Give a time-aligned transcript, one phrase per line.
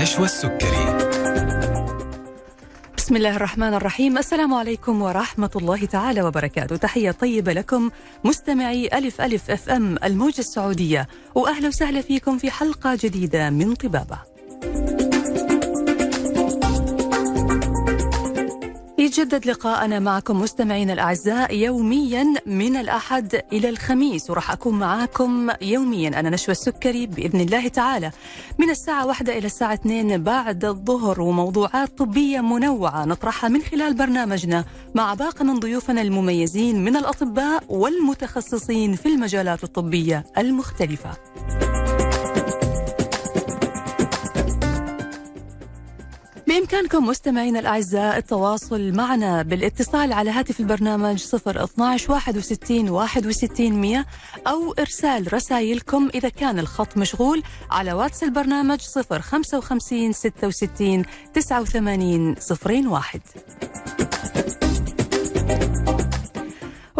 [0.00, 0.96] نشوى السكري.
[2.96, 4.18] بسم الله الرحمن الرحيم.
[4.18, 6.76] السلام عليكم ورحمة الله تعالى وبركاته.
[6.76, 7.90] تحية طيبة لكم
[8.24, 11.08] مستمعي ألف ألف أف أم الموجة السعودية.
[11.34, 14.29] وأهلا وسهلا فيكم في حلقة جديدة من طبابة.
[19.10, 26.08] يتجدد لقاءنا معكم مستمعينا الأعزاء يوميا من الأحد إلى الخميس وراح أكون معاكم يوميا.
[26.08, 28.10] أنا نشوى السكري بإذن الله تعالى.
[28.58, 34.64] من الساعة واحدة إلى الساعة اثنين بعد الظهر وموضوعات طبية منوعة نطرحها من خلال برنامجنا
[34.94, 41.10] مع باقي من ضيوفنا المميزين من الأطباء والمتخصصين في المجالات الطبية المختلفة.
[46.60, 54.04] بإمكانكم مستمعينا الأعزاء التواصل معنا بالاتصال على هاتف البرنامج 012 61 61 100
[54.46, 61.04] أو إرسال رسائلكم إذا كان الخط مشغول على واتس البرنامج 055 66
[61.34, 63.20] 89 01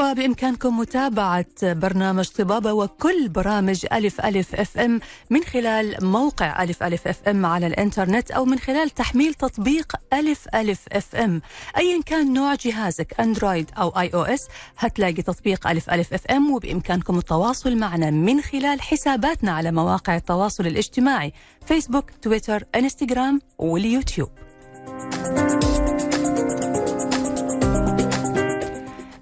[0.00, 7.08] وبإمكانكم متابعة برنامج طبابة وكل برامج ألف ألف أف إم من خلال موقع ألف ألف
[7.08, 11.42] أف إم على الإنترنت أو من خلال تحميل تطبيق ألف ألف أف إم.
[11.76, 17.76] أيا كان نوع جهازك Android أو iOS هتلاقي تطبيق ألف ألف أف إم وبإمكانكم التواصل
[17.76, 21.32] معنا من خلال حساباتنا على مواقع التواصل الاجتماعي
[21.66, 24.28] فيسبوك تويتر إنستغرام واليوتيوب.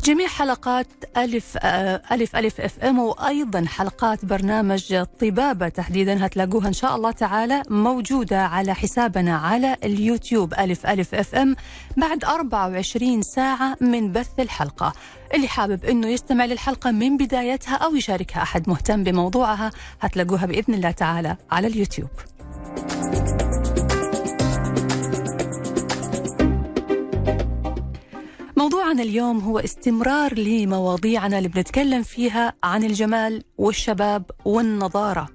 [0.04, 1.56] جميع حلقات ألف
[2.12, 8.42] ألف ألف إف إم وأيضا حلقات برنامج طبابة تحديدا هتلاقوها إن شاء الله تعالى موجودة
[8.46, 10.54] على حسابنا على اليوتيوب.
[10.54, 11.56] ألف ألف إف إم.
[11.96, 14.92] بعد 24 ساعة من بث الحلقة.
[15.34, 20.90] اللي حابب أنه يستمع للحلقة من بدايتها أو يشاركها أحد مهتم بموضوعها هتلاقوها بإذن الله
[20.90, 22.08] تعالى على اليوتيوب.
[28.58, 35.28] موضوعنا اليوم هو استمرار لمواضيعنا اللي بنتكلم فيها عن الجمال والشباب والنضاره.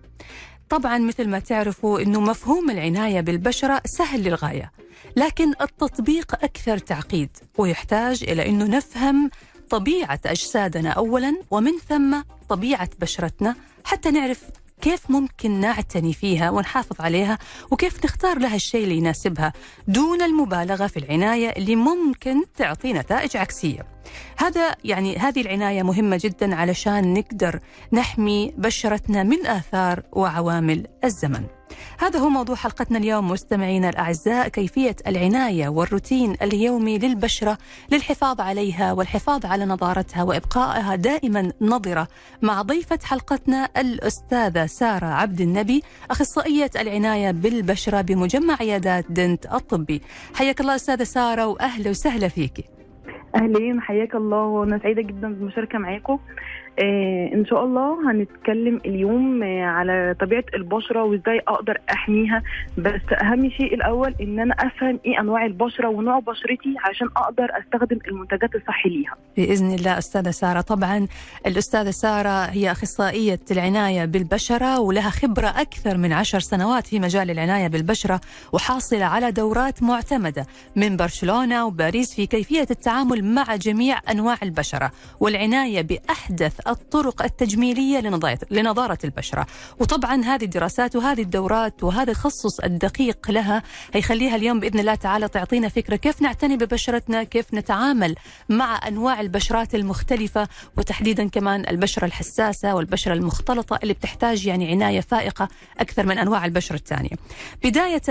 [0.69, 4.71] طبعا مثل ما تعرفوا إنه مفهوم العناية بالبشرة سهل للغاية،
[5.15, 9.29] لكن التطبيق أكثر تعقيد ويحتاج إلى إنه نفهم
[9.69, 14.43] طبيعة أجسادنا اولا ومن ثم طبيعة بشرتنا حتى نعرف
[14.83, 17.37] كيف ممكن نعتني فيها ونحافظ عليها
[17.71, 19.53] وكيف نختار لها الشيء اللي يناسبها
[19.87, 23.85] دون المبالغة في العناية اللي ممكن تعطي نتائج عكسية.
[24.37, 27.59] هذا يعني هذه العناية مهمة جدا علشان نقدر
[27.93, 31.45] نحمي بشرتنا من آثار وعوامل الزمن.
[31.99, 37.57] هذا هو موضوع حلقتنا اليوم مستمعينا الأعزاء كيفية العناية والروتين اليومي للبشرة
[37.91, 42.07] للحفاظ عليها والحفاظ على نضارتها وإبقائها دائما نضرة
[42.41, 50.01] مع ضيفة حلقتنا الأستاذة سارة عبد النبي أخصائية العناية بالبشرة بمجمع عيادات دنت الطبي.
[50.35, 52.63] حياك الله أستاذة سارة وأهلا وسهلا فيكي
[53.35, 56.19] أهلين حياك الله وأنا سعيدة جدا بالمشاركه معاكم.
[57.33, 62.41] إن شاء الله هنتكلم اليوم آه على طبيعة البشرة وإزاي أقدر أحميها.
[62.77, 67.97] بس أهم شيء الأول إن أنا أفهم إيه أنواع البشرة ونوع بشرتي عشان أقدر أستخدم
[68.07, 69.15] المنتجات الصح ليها.
[69.37, 70.61] بإذن الله أستاذة سارة.
[70.61, 71.07] طبعا
[71.47, 77.67] الأستاذة سارة هي أخصائية العناية بالبشرة ولها خبرة أكثر من عشر سنوات في مجال العناية
[77.67, 78.21] بالبشرة
[78.53, 80.45] وحاصلة على دورات معتمدة
[80.75, 84.91] من برشلونة وباريس في كيفية التعامل مع جميع أنواع البشرة.
[85.19, 87.99] والعناية بأحدث الطرق التجميلية
[88.51, 89.47] لنضارة البشرة.
[89.79, 93.63] وطبعا هذه الدراسات وهذه الدورات وهذا التخصص الدقيق لها
[93.93, 98.15] هيخليها اليوم بإذن الله تعالى تعطينا فكرة كيف نعتني ببشرتنا كيف نتعامل
[98.49, 100.47] مع أنواع البشرات المختلفة
[100.77, 105.47] وتحديدا كمان البشرة الحساسة والبشرة المختلطة اللي بتحتاج يعني عناية فائقة
[105.79, 107.11] أكثر من أنواع البشرة الثانية.
[107.63, 108.01] بداية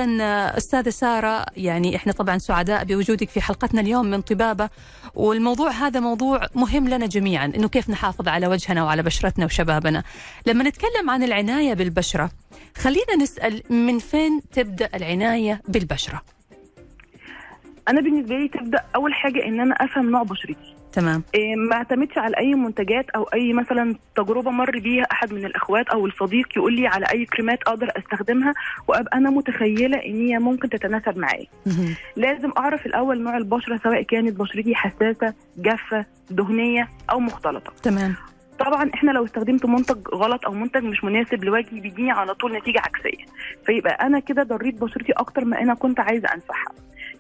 [0.58, 4.68] أستاذة سارة يعني إحنا طبعا سعداء بوجودك في حلقتنا اليوم من طبابة
[5.14, 10.02] والموضوع هذا موضوع مهم لنا جميعا إنه كيف نحافظ على وجهنا وعلى بشرتنا وشبابنا.
[10.46, 12.30] لما نتكلم عن العناية بالبشرة
[12.76, 16.22] خلينا نسأل من فين تبدأ العناية بالبشرة؟
[17.88, 20.74] أنا بالنسبة لي تبدأ أول حاجة إن أنا أفهم نوع بشرتي.
[20.92, 21.22] تمام.
[21.34, 25.88] إيه ما اعتمدش على أي منتجات أو أي مثلا تجربة مر بيها أحد من الأخوات
[25.88, 28.54] أو الصديق يقول لي على أي كريمات أقدر أستخدمها
[28.88, 31.46] وأبقى أنا متخيلة إن هي ممكن تتناسب معايا.
[32.16, 37.72] لازم أعرف الأول نوع البشرة سواء كانت بشرتي حساسة جافة دهنية أو مختلطة.
[37.82, 38.14] تمام.
[38.64, 42.78] طبعا إحنا لو استخدمت منتج غلط أو منتج مش مناسب لوجهي بيديني على طول نتيجة
[42.80, 43.24] عكسية.
[43.66, 46.72] فيبقى أنا كده ضريت بشرتي أكتر ما أنا كنت عايزة انفعها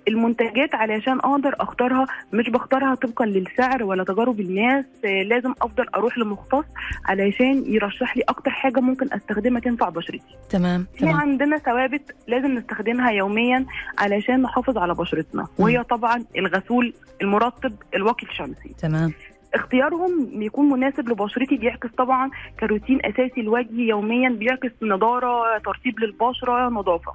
[0.08, 6.64] المنتجات علشان أقدر أختارها مش بختارها طبقا للسعر ولا تجارب الناس لازم أفضل أروح لمختص
[7.06, 10.36] علشان يرشح لي أكتر حاجة ممكن أستخدمها تنفع بشرتي.
[10.50, 11.14] تمام في تمام.
[11.14, 13.66] عندنا ثوابت لازم نستخدمها يوميا
[13.98, 16.92] علشان نحافظ على بشرتنا وهي طبعا الغسول
[17.22, 19.12] المرطب الواقي الشمسي تمام.
[19.54, 27.12] اختيارهم بيكون مناسب لبشرتي بيعكس طبعا كروتين أساسي لوجهي يوميا بيعكس نضارة ترطيب للبشرة نظافة.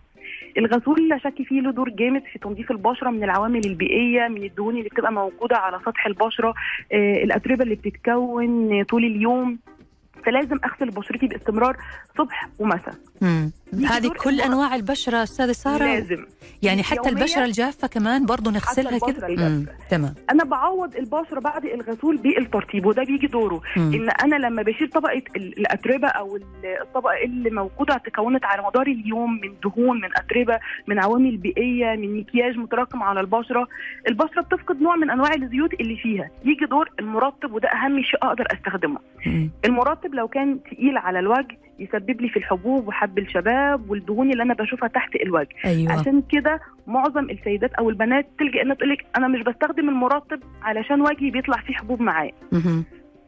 [0.58, 4.78] الغسول لا شك فيه له دور جامد في تنظيف البشرة من العوامل البيئية من الدهون
[4.78, 6.54] اللي بتبقى موجودة على سطح البشرة
[6.94, 9.60] آه، الأتربة اللي بتتكون طول اليوم.
[10.26, 11.78] فلازم أغسل بشرتي باستمرار
[12.18, 12.94] صبح ومساء.
[13.90, 14.42] هذه كل.
[14.42, 16.26] أنواع البشرة أستاذة سارة لازم
[16.64, 17.10] يعني حتى.
[17.10, 19.66] البشرة الجافة كمان برضه نغسلها كده.
[19.90, 23.94] تمام أنا بعوض البشرة بعد الغسول بالترطيب وده بيجي دوره مم.
[23.94, 26.44] إن أنا لما بشيل طبقة ال- الأتربة أو ال-
[26.82, 32.20] الطبقة اللي موجودة تكونت على مدار اليوم من دهون من أتربة من عوامل بيئية من
[32.20, 33.68] مكياج متراكم على البشرة
[34.08, 38.48] البشرة بتفقد نوع من أنواع الزيوت اللي فيها يجي دور المرطب وده أهم شيء أقدر
[38.54, 39.50] أستخدمه مم.
[39.66, 44.54] المرطب لو كان تقيل على الوجه يسبب لي في الحبوب وحب الشباب والدهون اللي أنا
[44.54, 45.56] بشوفها تحت الوجه.
[45.66, 45.92] أيوه.
[45.92, 51.02] عشان كده معظم السيدات أو البنات تلجأ إنها تقول لك أنا مش بستخدم المرطب علشان
[51.02, 52.32] وجهي بيطلع فيه حبوب معاه.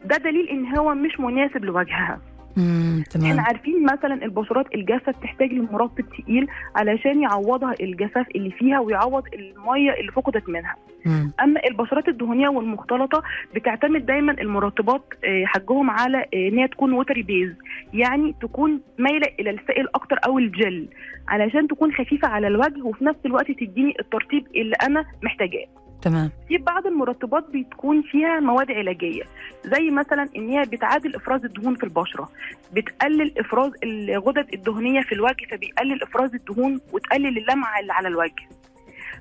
[0.06, 2.20] ده دليل إن هو مش مناسب لوجهها.
[2.58, 3.04] مم.
[3.16, 9.24] إحنا تمام عارفين مثلا البشرات الجافة بتحتاج لمرطب تقيل علشان يعوضها الجفاف اللي فيها ويعوض
[9.34, 10.76] المية اللي فقدت منها
[11.06, 11.32] مم.
[11.44, 13.24] أما البشرات الدهنية والمختلطة
[13.56, 17.54] بتعتمد دايما المرطبات آه، حقهم على آه، إن هي تكون watery base
[17.94, 20.88] يعني تكون مايلة إلى السائل أكتر أو الجل
[21.28, 25.66] علشان تكون خفيفة على الوجه وفي نفس الوقت تديني الترطيب اللي أنا محتاجاه
[26.02, 26.32] تمام.
[26.48, 29.24] في بعض المرطبات بتكون فيها مواد علاجية
[29.66, 32.30] زي مثلا إن هي بتعادل إفراز الدهون في البشرة
[32.74, 38.48] بتقلل إفراز الغدد الدهنية في الوجه فبيقلل إفراز الدهون وتقلل اللمعة اللي على الوجه.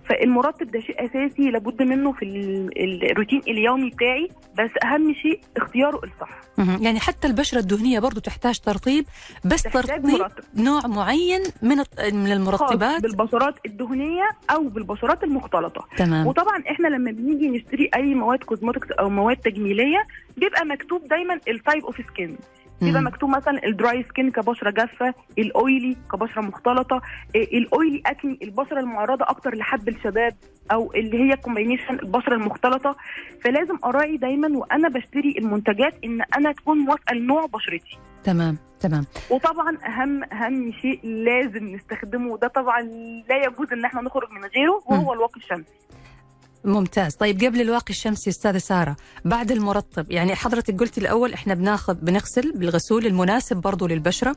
[0.08, 4.28] فالمرطب ده شيء أساسي لابد منه في ال- الروتين اليومي بتاعي
[4.58, 6.40] بس أهم شيء اختياره الصح.
[6.80, 9.04] يعني حتى البشرة الدهنية برضه تحتاج ترطيب
[9.44, 10.44] بس ترطيب مرطب.
[10.54, 11.76] نوع معين من
[12.12, 13.02] من المرطبات.
[13.02, 15.84] بالبشرات الدهنية أو بالبشرات المختلطة.
[15.96, 16.26] تمام.
[16.26, 20.02] وطبعا إحنا لما بنيجي نشتري أي مواد cosmetics أو مواد تجميلية
[20.36, 22.36] بيبقى مكتوب دايما ال type of skin
[22.80, 23.02] بيبقى.
[23.02, 27.02] مكتوب مثلا ال dry skin كبشرة جافة ال oily كبشرة مختلطة
[27.34, 30.34] إيه، الاويلي أكني البشرة المعرضة أكتر لحب الشباب
[30.72, 32.96] أو اللي هي كومبينيشن البشرة المختلطة.
[33.44, 37.98] فلازم أراعي دايما وأنا بشتري المنتجات إن أنا تكون موافقه لنوع بشرتي.
[38.24, 39.04] تمام تمام.
[39.30, 42.80] وطبعا أهم أهم شيء لازم نستخدمه وده طبعا
[43.28, 45.72] لا يجوز إن إحنا نخرج من غيره وهو الواقي الشمسي
[46.64, 47.14] ممتاز.
[47.14, 52.52] طيب قبل الواقي الشمسي أستاذة سارة بعد المرطب يعني حضرتك قلتي الأول إحنا بناخذ بنغسل
[52.52, 54.36] بالغسول المناسب برضه للبشرة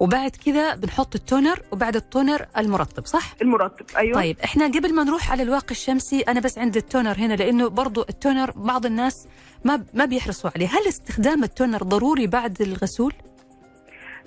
[0.00, 4.14] وبعد كذا بنحط ال toner وبعد ال toner المرطب صح؟ المرطب أيوه.
[4.14, 7.68] طيب إحنا قبل ما نروح على الواقي الشمسي أنا بس عندي ال toner هنا لأنه
[7.68, 9.26] برضو التونر بعض الناس
[9.64, 10.66] ما ما بيحرصوا عليه.
[10.66, 13.12] هل استخدام ال toner ضروري بعد الغسول؟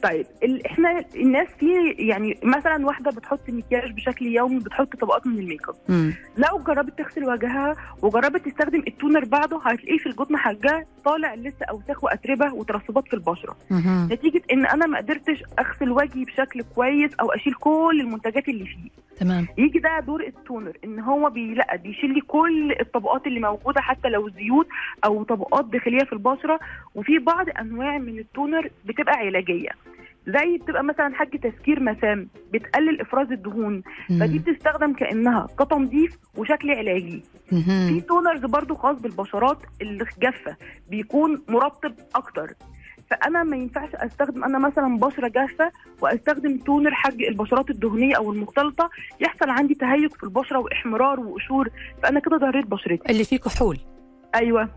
[0.04, 0.26] طيب
[0.66, 5.70] إحنا الناس في يعني مثلا واحدة بتحط مكياج بشكل يومي بتحط طبقات من ال make
[5.70, 6.14] up مم.
[6.38, 11.66] لو جربت تغسل وجهها وجربت تستخدم ال toner بعده هتلاقيه في القطن حاجة طالع لسه
[11.70, 13.56] أوساخ وأتربة وترسبات في البشرة.
[13.72, 14.10] مهم.
[14.12, 18.90] نتيجة إن أنا ما قدرتش أغسل وجهي بشكل كويس أو أشيل كل المنتجات اللي فيه.
[19.20, 19.48] تمام.
[19.58, 24.10] يجي ده دور ال toner إن هو لأ بيشيل لي كل الطبقات اللي موجودة حتى
[24.10, 24.68] لو زيوت
[25.06, 26.60] أو طبقات داخلية في البشرة.
[26.96, 29.70] وفي بعض أنواع من ال toner بتبقى علاجية.
[30.28, 33.84] زي بتبقى مثلا حاجة تسكير مسام بتقلل إفراز الدهون.
[34.20, 34.40] فدي.
[34.40, 37.24] بتستخدم كأنها كتنظيف وشكل علاجي.
[37.50, 38.02] في.
[38.02, 40.56] toners برضو خاص بالبشرات الجافه
[40.90, 42.54] بيكون مرطب أكتر.
[43.10, 48.90] فأنا ما ينفعش أستخدم أنا مثلا بشرة جافة وأستخدم toner حق البشرات الدهنية أو المختلطة
[49.20, 51.70] يحصل عندي تهيج في البشرة وإحمرار وقشور.
[52.04, 53.12] فأنا كده ضريت بشرتي.
[53.12, 53.78] اللي فيه كحول.
[54.36, 54.70] أيوه.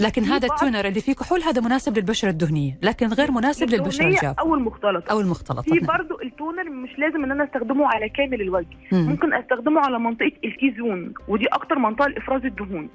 [0.00, 4.06] لكن هذا ال toner اللي فيه كحول هذا مناسب للبشرة الدهنية لكن غير مناسب للبشرة
[4.06, 5.86] الجافه أو المختلطة أو المختلطة في نعم.
[5.86, 9.08] برضو ال toner مش لازم إن أنا أستخدمه على كامل الوجه مم.
[9.08, 12.88] ممكن أستخدمه على منطقة ال T zone ودي أكتر منطقة لإفراز الدهون.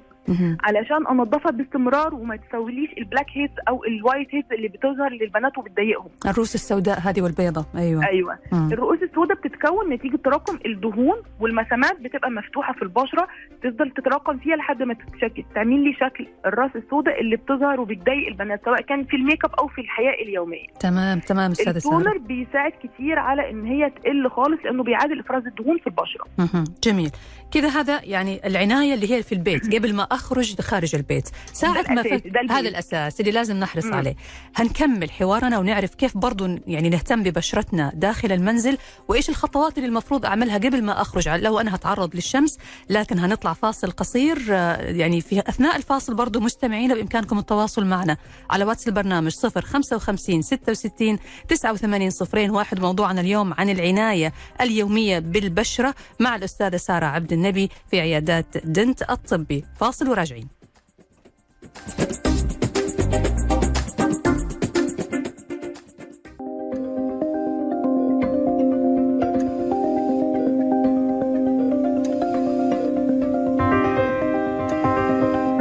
[0.60, 5.58] علشان انضفها باستمرار وما تسويليش ال black heads أو ال white heads اللي بتظهر للبنات
[5.58, 6.08] وبتضايقهم.
[6.26, 7.66] الروس السوداء هذه والبيضة.
[7.76, 8.06] أيوه.
[8.06, 8.38] أيوه.
[8.52, 8.72] مم.
[8.72, 13.28] الرؤوس السوداء بتتكون نتيجة تراكم الدهون والمسامات بتبقى مفتوحة في البشرة
[13.62, 15.44] تفضل تتراكم فيها لحد ما تتشكل.
[15.54, 19.54] تعمل لي شكل الراس السوداء اللي بتظهر وبتضايق البنات سواء كان في ال make up
[19.54, 20.66] أو في الحياة اليومية.
[20.80, 25.46] تمام تمام أستاذة ال toner بيساعد كتير على إن هي تقل خالص لأنه بيعادل إفراز
[25.46, 26.24] الدهون في البشرة.
[26.38, 26.64] مهم.
[26.84, 27.10] جميل.
[27.52, 29.62] كذا هذا يعني العناية اللي هي في البيت.
[29.74, 31.28] قبل ما أخرج خارج البيت.
[31.52, 32.02] ساعه ما.
[32.50, 33.94] هذا الأساس اللي لازم نحرص مم.
[33.94, 34.14] عليه.
[34.56, 38.78] هنكمل حوارنا ونعرف كيف برضو يعني نهتم ببشرتنا داخل المنزل
[39.08, 41.28] وإيش الخطوات اللي المفروض أعملها قبل ما أخرج.
[41.28, 42.58] لو أنا هتعرض للشمس
[42.90, 48.16] لكن هنطلع فاصل قصير آه، يعني في أثناء الفاصل برضو مستمعينا بإمكانكم التواصل معنا.
[48.50, 56.36] على واتس البرنامج 055 66 89 صفرين واحد موضوعنا اليوم عن العناية اليومية بالبشرة مع
[56.36, 59.64] الأستاذة سارة عبد النبي في عيادات دنت الطبي.
[59.80, 60.48] فاصل وراجعين.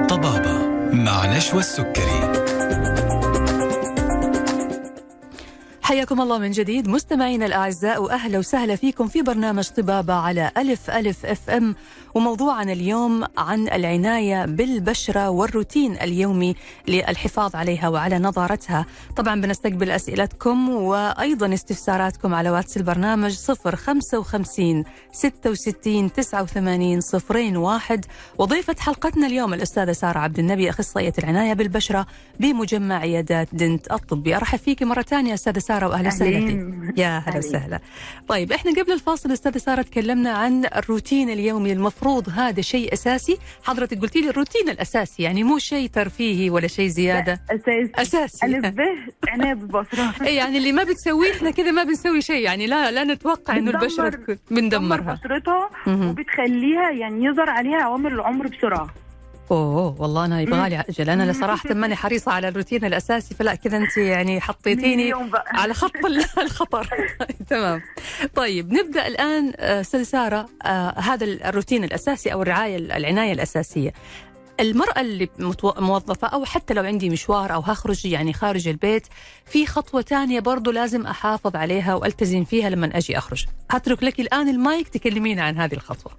[0.10, 2.21] طبابة مع نشوى السكري.
[5.92, 6.88] حياكم الله من جديد.
[6.88, 11.76] مستمعينا الأعزاء وأهلا وسهلا فيكم في برنامج طبابة على ألف ألف أف أم.
[12.16, 16.56] وموضوعنا اليوم عن العناية بالبشرة والروتين اليومي
[16.88, 18.86] للحفاظ عليها وعلى نضارتها
[19.18, 28.06] طبعا بنستقبل أسئلتكم وأيضا استفساراتكم على واتس البرنامج 055 66 89 صفرين واحد.
[28.38, 32.08] وضيفة حلقتنا اليوم الأستاذة سارة عبد النبي أخصائية العناية بالبشرة
[32.40, 34.36] بمجمع عيادات دنت الطبي.
[34.36, 36.98] أرحب فيك مرة ثانية أستاذة سارة وأهلا وسهلا فيك.
[36.98, 37.38] يا هلا.
[37.38, 37.80] وسهلا.
[38.28, 43.38] طيب إحنا قبل الفاصل أستاذة سارة تكلمنا عن الروتين اليومي المفروض هذا شيء أساسي.
[43.64, 47.42] حضرتك قلتي لي الروتين الأساسي يعني مو شيء ترفيهي ولا شيء زيادة.
[47.52, 48.46] اساسي أساسي.
[48.46, 48.82] ألف ب
[49.28, 52.44] عنايه بالبصره اي يعني اللي ما بتسويه إحنا كده ما بنسوي شيء.
[52.44, 54.20] يعني لا لا نتوقع إنه البشره
[54.52, 55.20] بندمرها.
[55.24, 55.70] بشرتها.
[55.88, 58.90] وبتخليها يعني يظهر عليها عوامل العمر بسرعة.
[59.52, 61.10] أوه والله أنا يبغى لي أجل.
[61.10, 65.14] أنا صراحة ماني حريصة على الروتين الأساسي فلا كذا أنت يعني حطيتيني
[65.48, 66.88] على خط ال- الخطر.
[67.50, 67.82] تمام.
[68.36, 73.94] طيب نبدأ الآن آه، أستاذ ساره آه، هذا الروتين الأساسي أو الرعاية العناية الأساسية.
[74.60, 75.30] المرأة اللي
[75.64, 79.08] موظفة أو حتى لو عندي مشوار أو هخرج يعني خارج البيت
[79.46, 83.46] في خطوة تانية برضو لازم أحافظ عليها وألتزم فيها لما أجي أخرج.
[83.72, 86.12] هترك لك الآن المايك تكلمينا عن هذه الخطوة.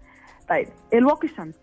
[0.48, 1.58] طيب الواقي الشمسي.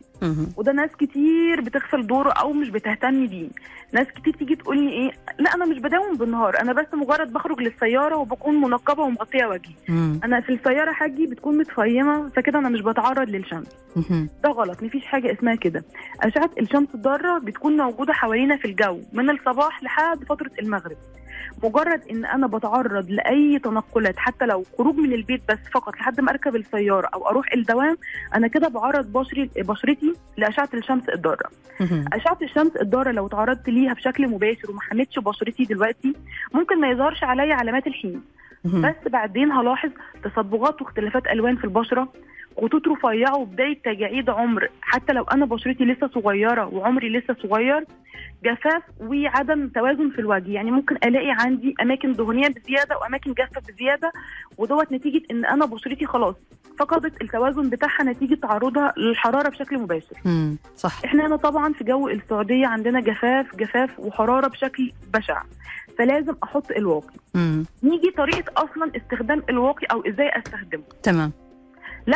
[0.58, 3.50] وده ناس كتير بتغفل دوره أو مش بتهتم بيه.
[3.94, 6.62] ناس كتير تيجي تقول لي إيه لا أنا مش بداوم بالنهار.
[6.62, 9.74] أنا بس مجرد بخرج للسيارة وبكون منقبة ومغطية وجهي.
[10.24, 13.68] أنا في السيارة حاجي بتكون متفيمة فكده أنا مش بتعرض للشمس.
[14.44, 15.84] ده غلط مفيش حاجة اسمها كده.
[16.22, 20.98] أشعة الشمس الضارة بتكون موجودة حوالينا في الجو من الصباح لحد فترة المغرب.
[21.63, 26.31] مجرد إن أنا بتعرض لأي تنقلات حتى لو خروج من البيت بس فقط لحد ما
[26.31, 27.98] أركب السيارة أو أروح الدوام
[28.36, 31.50] أنا كده بعرض بشري بشرتي لأشعة الشمس الضارة.
[32.13, 36.13] أشعة الشمس الضارة لو تعرضت ليها بشكل مباشر وما حميتش بشرتي دلوقتي
[36.53, 38.22] ممكن ما يظهرش عليا علامات الحين.
[38.63, 39.89] بس بعدين هلاحظ
[40.24, 42.08] تصبغات واختلافات ألوان في البشرة
[42.62, 44.70] خطوط رفيعه وبدايه تجاعيد عمر.
[44.82, 47.86] حتى لو أنا بشرتي لسه صغيرة وعمري لسه صغير
[48.44, 50.51] جفاف وعدم توازن في الوجه.
[50.51, 54.12] يعني ممكن ألاقي عندي أماكن دهنية بزيادة وأماكن جافة بزيادة
[54.58, 56.36] ودوت نتيجة إن أنا بشرتي خلاص
[56.80, 60.16] فقدت التوازن بتاعها نتيجة تعرضها للحرارة بشكل مباشر.
[60.25, 60.58] مم.
[60.75, 61.01] صح.
[61.06, 65.42] إحنا هنا طبعا في جو السعودية عندنا جفاف جفاف وحرارة بشكل بشع.
[65.98, 67.16] فلازم أحط الواقي.
[67.36, 67.66] مم.
[67.84, 70.84] نيجي طريقة أصلا استخدام الواقي أو إزاي أستخدمه.
[71.04, 71.32] تمام.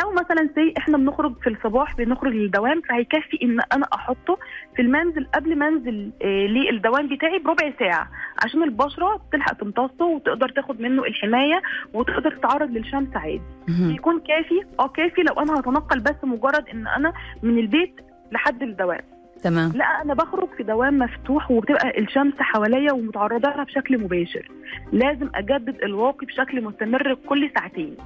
[0.00, 4.38] لو مثلا سي إحنا بنخرج في الصباح بنخرج للدوام فهيكفي إن أنا أحطه
[4.76, 8.10] في المنزل قبل ما انزل آه للدوام بتاعي بربع ساعة
[8.44, 11.62] عشان البشرة تلحق تمتصه وتقدر تاخد منه الحماية
[11.94, 13.40] وتقدر تتعرض للشمس عادي.
[13.68, 17.94] يكون كافي؟ آه كافي لو أنا هتنقل بس مجرد إن أنا من البيت
[18.32, 19.00] لحد الدوام.
[19.42, 19.72] تمام.
[19.74, 24.48] لا أنا بخرج في دوام مفتوح وبتبقى الشمس حواليا ومتعرضة لها بشكل مباشر.
[24.92, 27.96] لازم أجدد الواقي بشكل مستمر كل ساعتين.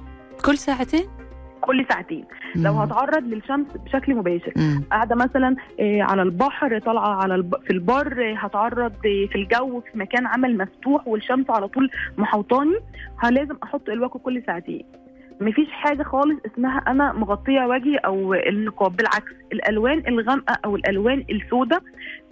[0.45, 1.05] كل ساعتين؟
[1.69, 2.79] كل ساعتين لو مم.
[2.79, 4.83] هتعرض للشمس بشكل مباشر مم.
[4.91, 7.55] قاعدة مثلا آه، على البحر طالعة على الب...
[7.67, 12.75] في البر هتعرض في الجو في مكان عمل مفتوح والشمس على طول محوطاني
[13.31, 14.85] لازم أحط الواقي كل ساعتين
[15.41, 21.81] مفيش حاجة خالص اسمها أنا مغطية وجهي أو النقاب بالعكس الألوان الغامقة أو الألوان السوداء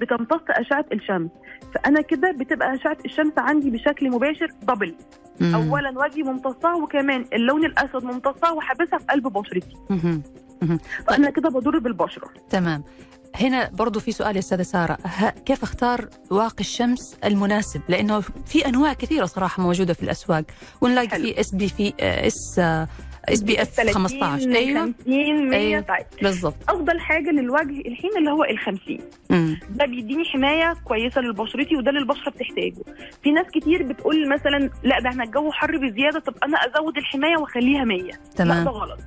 [0.02, 1.30] بتمتص أشعة الشمس.
[1.76, 4.96] فأنا كده بتبقى أشعة الشمس عندي بشكل مباشر دبل.
[5.42, 9.76] اولا وجهي ممتصاه وكمان اللون الأسود ممتصاه وحابسها في قلب بشرتي.
[11.08, 12.30] فأنا كده بضر بالبشرة.
[12.50, 12.84] تمام.
[13.36, 14.98] هنا برضو في سؤال يا أستاذة سارة.
[15.46, 20.44] كيف أختار واقي الشمس المناسب؟ لأنه في أنواع كثيرة صراحة موجودة في الأسواق.
[20.82, 21.10] ونلاقي.
[21.22, 22.62] في SP في S
[23.30, 24.82] SPF 15 أيوه.
[24.82, 25.82] 50 100 أيوة.
[25.82, 26.06] طيب.
[26.22, 28.98] بالضبط أفضل حاجة للوجه الحين اللي هو ال 50
[29.30, 29.60] مم.
[29.70, 32.76] ده بيديني حماية كويسة لبشرتي وده اللي البشرة بتحتاجه.
[33.24, 37.38] في ناس كتير بتقول مثلا لا ده إحنا الجو حر بزيادة طب أنا أزود الحماية
[37.38, 39.00] وأخليها 100 لا ده تمام غلط.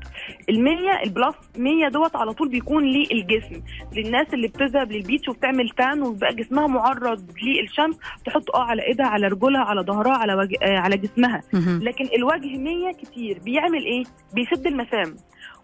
[0.49, 0.75] ال 100
[1.05, 3.63] البلس 100 دوت على طول بيكون للجسم
[3.97, 7.97] للناس اللي بتذهب للبيتش وبتعمل تان وبقى جسمها معرض للشمس
[8.27, 10.55] تحط آه على إيدها على رجلها على ظهرها على وج...
[10.63, 11.43] آه على جسمها.
[11.83, 13.39] لكن الوجه 100 كتير.
[13.45, 15.17] بيعمل إيه؟ بيسد المسام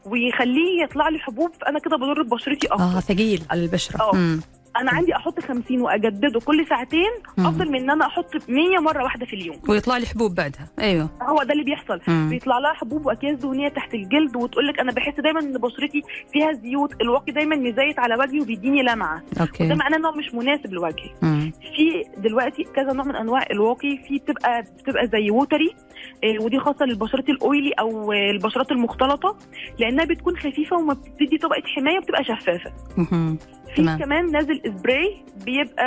[0.05, 1.51] ويخليه يطلع لي حبوب.
[1.61, 4.39] فانا كده بضر ببشرتي أكتر آه ثقيل على البشره آه.
[4.83, 4.89] مم.
[4.89, 7.47] أنا عندي أحط 50 وأجدده كل ساعتين مم.
[7.47, 11.09] أفضل من إن أنا أحط 100 مرة واحدة في اليوم ويطلع لي حبوب بعدها أيوه
[11.23, 12.29] هو ده اللي بيحصل مم.
[12.31, 16.03] بيطلع لها حبوب وأكياس دهنية تحت الجلد وتقول لك أنا بحس دايما إن بشرتي
[16.33, 20.73] فيها زيوت الواقي دايما مزيت على وجهي وبيديني لمعة ده okay معناه انه مش مناسب
[20.73, 21.53] لوجهي مم.
[21.77, 25.75] في دلوقتي كذا نوع من أنواع الواقي في بتبقى بتبقى زي watery
[26.25, 29.37] آه، ودي خاصة للبشرات ال oily أو البشرات المختلطة
[29.79, 33.39] لأنها بتكون خفيفة وما بتدي طبقة حماية وبتبقى شفافة مهم.
[33.77, 34.05] في.
[34.05, 35.87] كمان نازل سبراي بيبقى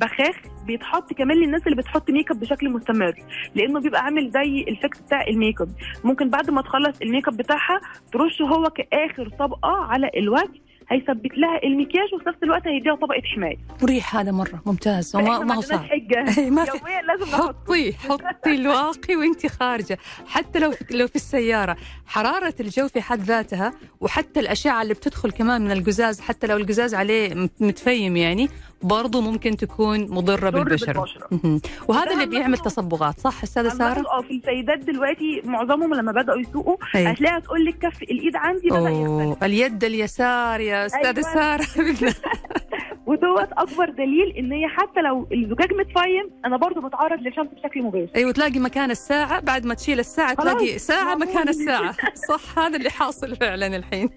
[0.00, 3.14] بخاخ بيتحط كمان للناس اللي بتحط ميك اب بشكل مستمر
[3.54, 5.68] لأنه بيبقى عامل زي ال fix بتاع الميك اب
[6.04, 7.80] ممكن بعد ما تخلص الميك اب بتاعها
[8.12, 10.60] ترشه هو كآخر طبقة على الوجه
[10.90, 13.56] هيثبت لها المكياج وفي نفس الوقت هيديها طبقة حماية.
[13.82, 16.50] مريح هذا مرة ممتاز وما ما هو صعب حجة.
[16.50, 16.70] ما في.
[16.78, 19.98] يوميا لازم حطي حطي الواقي وانت خارجة.
[20.26, 25.64] حتى لو لو في السيارة حرارة الجو في حد ذاتها وحتى الأشعة اللي بتدخل كمان
[25.64, 28.48] من القزاز حتى لو القزاز عليه مت- متفيم يعني
[28.82, 31.60] برضو ممكن تكون مضرة بالبشرة بالبشرة.
[31.88, 36.76] وهذا اللي بيعمل تصبغات صح أستاذة سارة آه في السيدات دلوقتي معظمهم لما بدأوا يسوقوا
[36.96, 37.06] أي.
[37.12, 39.44] هتلاقيها تقول لك كف الإيد عندي بدأ يختلف.
[39.44, 41.34] اليد اليسار يا أستاذة أيوة.
[41.34, 41.66] سارة
[43.06, 48.10] ودوت أكبر دليل إن هي حتى لو الزجاج متفيم أنا برضو بتعرض للشمس بشكل مباشر
[48.16, 51.14] أيوه تلاقي مكان الساعة بعد ما تشيل الساعة تلاقي ساعة.
[51.14, 51.94] مكان الساعة
[52.28, 54.08] صح هذا اللي حاصل فعلا الحين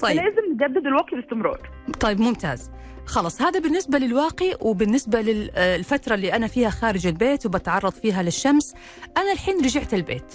[0.00, 1.58] طيب فلازم نجدد الواقي باستمرار
[2.00, 2.70] طيب ممتاز
[3.06, 8.74] خلاص هذا بالنسبة للواقي وبالنسبة للفترة اللي أنا فيها خارج البيت وبتعرض فيها للشمس
[9.16, 10.34] أنا الحين رجعت البيت.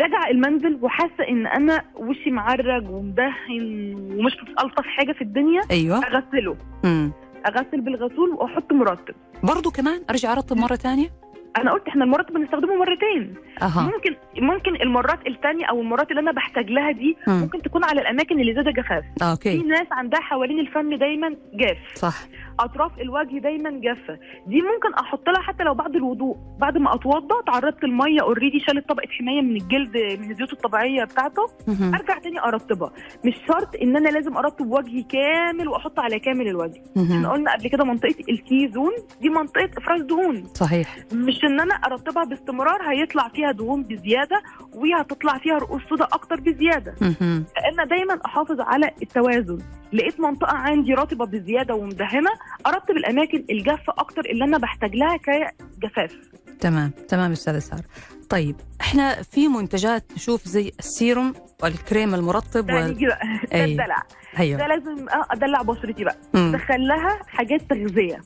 [0.00, 4.32] راجعه المنزل وحاسة إن أنا وشي معرج ومدهن ومش
[4.64, 5.98] الطف حاجة في الدنيا أيوة.
[5.98, 6.56] أغسله.
[6.84, 7.12] مم.
[7.46, 9.14] أغسل بالغسول وأحط مرطب.
[9.42, 11.10] برضو كمان أرجع أرطب مرة ثانية
[11.56, 13.34] أنا قلت إحنا المرطب بنستخدمه مرتين.
[13.62, 13.82] أها.
[13.94, 17.40] ممكن ممكن المرات الثانية أو المرات اللي أنا بحتاج لها دي مم.
[17.40, 19.58] ممكن تكون على الأماكن اللي زاد جفاف في okay.
[19.62, 21.76] ناس عندها حوالين الفم دايما جاف.
[21.94, 22.14] صح.
[22.60, 24.18] أطراف الوجه دايما جافة.
[24.46, 26.36] دي ممكن أحط لها حتى لو بعد الوضوء.
[26.58, 31.42] بعد ما أتوضى تعرضت الميه already شالت طبقة حماية من الجلد من الزيوت الطبيعية بتاعته.
[31.68, 32.92] أرجع تاني أرطبها.
[33.24, 36.82] مش شرط إن أنا لازم أرطب وجهي كامل وأحط على كامل الوجه.
[36.96, 37.32] إحنا.
[37.32, 40.44] قلنا قبل كده منطقة ال T-zone دي منطقة افراز دهون.
[40.44, 40.96] صحيح.
[41.12, 44.42] مش إن أنا أرطبها باستمرار هيطلع فيها دهون بزيادة
[44.74, 46.94] وهتطلع فيها رؤوس سوداء أكتر بزيادة.
[46.94, 49.58] فانا دايما أحافظ على التوازن.
[49.92, 52.30] لقيت منطقة عندي رطبة بزيادة ومدهنة
[52.66, 56.16] ارطب الاماكن الجافة أكتر اللي أنا بحتاج لها كجفاف.
[56.60, 57.84] تمام تمام أستاذة سارة.
[58.30, 62.94] طيب إحنا في منتجات نشوف زي السيروم والكريم المرطب ده وال...
[63.06, 63.18] بقى
[63.52, 63.64] ده.
[63.64, 63.86] الدلع
[64.34, 66.16] ده أيوه لازم آه، أدلع بشرتي بقى.
[66.34, 66.52] مم.
[66.52, 68.20] دخل لها حاجات تغذية.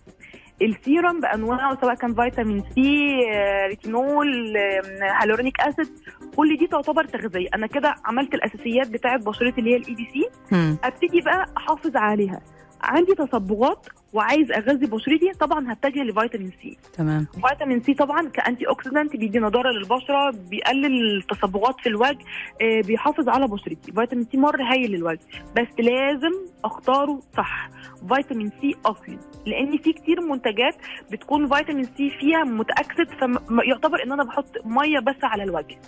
[0.63, 4.83] السيرم بأنواعه سواء كان فيتامين C آه، ريتينول آه،
[5.23, 5.88] hyaluronic acid
[6.37, 7.49] كل دي تعتبر تغذية.
[7.55, 10.29] أنا كده عملت الأساسيات بتاعه بشرتي اللي هي ال ABC.
[10.85, 12.41] أبتدي بقى أحافظ عليها.
[12.83, 16.77] عندي تصبغات وعايز أغذي بشرتي طبعا هتجه لفيتامين C.
[16.93, 17.27] تمام.
[17.49, 22.19] فيتامين C طبعا ك antioxidant بيدي نضارة للبشرة بيقلل التصبغات في الوجه
[22.62, 23.93] آه، بيحافظ على بشرتي.
[23.93, 25.21] فيتامين C مر هايل للوجه
[25.57, 26.33] بس لازم
[26.64, 27.71] أختاره صح.
[28.14, 30.75] فيتامين C أصلي لأن في كتير منتجات
[31.12, 33.07] بتكون فيتامين C فيها متأكسد
[33.49, 35.79] فيعتبر إن أنا بحط مية بس على الوجه.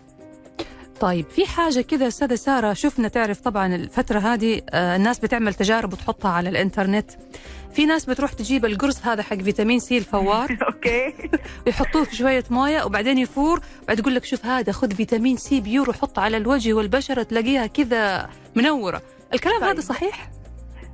[1.02, 5.92] طيب في حاجة كذا أستاذة سارة شفنا تعرف طبعا الفترة هذه آه، الناس بتعمل تجارب
[5.92, 7.10] وتحطها على الإنترنت.
[7.74, 10.58] في ناس بتروح تجيب القرص هذا حق فيتامين C الفوار.
[10.68, 11.14] okay.
[11.66, 13.60] يحطوه في شوية موية وبعدين يفور.
[13.88, 18.30] بعد يقول لك شوف هذا خذ فيتامين C pure وحطه على الوجه والبشرة تلاقيها كذا
[18.54, 19.02] منورة.
[19.34, 19.68] الكلام طيب.
[19.68, 20.30] هذا صحيح؟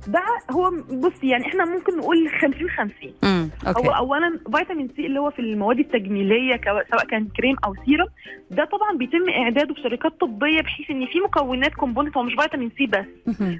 [0.07, 2.91] ده هو بصي يعني إحنا ممكن نقول 50 50
[3.23, 7.73] امم هو okay اولا فيتامين C اللي هو في المواد التجميلية سواء كان كريم أو
[7.85, 8.07] سيرم
[8.51, 12.71] ده طبعا بيتم إعداده في شركات طبية بحيث إن في مكونات component هو مش فيتامين
[12.77, 13.05] C بس.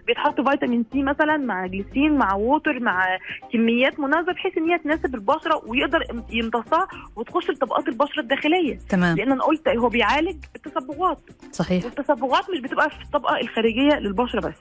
[0.08, 3.06] بيتحط فيتامين C مثلا مع جليسين مع water مع
[3.54, 8.78] كميات مناسبة بحيث إن هي تناسب البشرة ويقدر يمتصها وتخش لطبقات البشرة الداخلية.
[8.90, 9.18] تمام.
[9.18, 11.20] لأن أنا قلت هو بيعالج التصبغات.
[11.52, 11.86] صحيح.
[11.86, 14.56] والتصبغات مش بتبقى في الطبقة الخارجية للبشرة بس.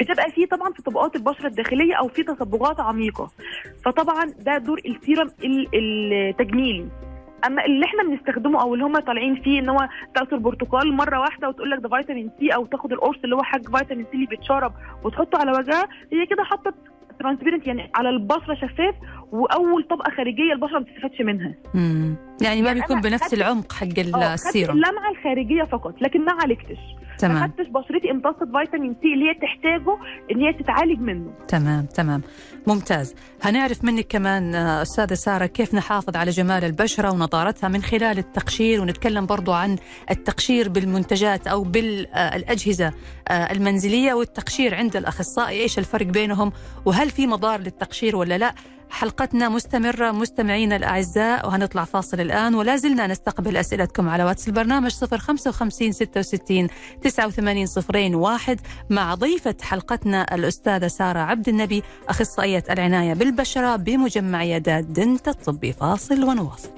[0.00, 3.30] بتبقى فيه طبعا في طبقات البشرة الداخلية أو في تصبغات عميقة.
[3.84, 6.88] فطبعا ده دور السيرم ال- التجميلي.
[7.46, 11.48] أما اللي إحنا بنستخدمه أو اللي هم طالعين فيه إن هو تاخد البرتقال مرة واحدة
[11.48, 14.72] وتقول لك ده فيتامين C أو تاخد القرص اللي هو حاج فيتامين C اللي بيتشرب
[15.04, 16.74] وتحطه على وجهها هي كده حطت
[17.20, 18.94] transparent يعني على البشرة شفاف
[19.32, 21.54] وأول طبقة خارجية البشرة ما بتستفادش منها.
[21.74, 22.16] مم.
[22.42, 23.98] يعني ما يعني بيكون بنفس العمق حق خدت
[24.34, 24.70] السيرم.
[24.76, 26.78] اللمعة الخارجية فقط لكن ما عالجتش.
[27.24, 29.96] ما تمام خدتش بشرتي امتصت فيتامين C اللي هي تحتاجه
[30.30, 31.30] إن هي تتعالج منه.
[31.48, 32.22] تمام تمام.
[32.66, 33.14] ممتاز.
[33.42, 38.80] هنعرف منك كمان آه، أستاذة سارة كيف نحافظ على جمال البشرة ونضارتها من خلال التقشير
[38.80, 39.76] ونتكلم برضو عن
[40.10, 42.92] التقشير بالمنتجات أو بالأجهزة
[43.30, 45.60] المنزلية والتقشير عند الأخصائي.
[45.60, 46.52] إيش الفرق بينهم؟
[46.84, 48.54] وهل في مضار للتقشير ولا لا؟
[48.92, 50.10] حلقتنا مستمرة.
[50.10, 56.68] مستمعينا الأعزاء وهنطلع فاصل الآن ولا زلنا نستقبل أسئلتكم على واتس البرنامج 055 66
[57.02, 64.84] 89 صفرين واحد مع ضيفة حلقتنا الأستاذة سارة عبد النبي أخصائية العناية بالبشرة بمجمع عيادات
[64.84, 65.72] دنت الطبي.
[65.72, 66.70] فاصل ونواصل.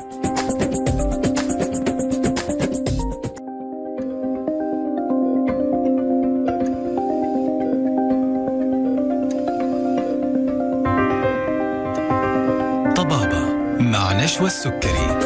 [14.25, 15.19] مع نشوى السكري.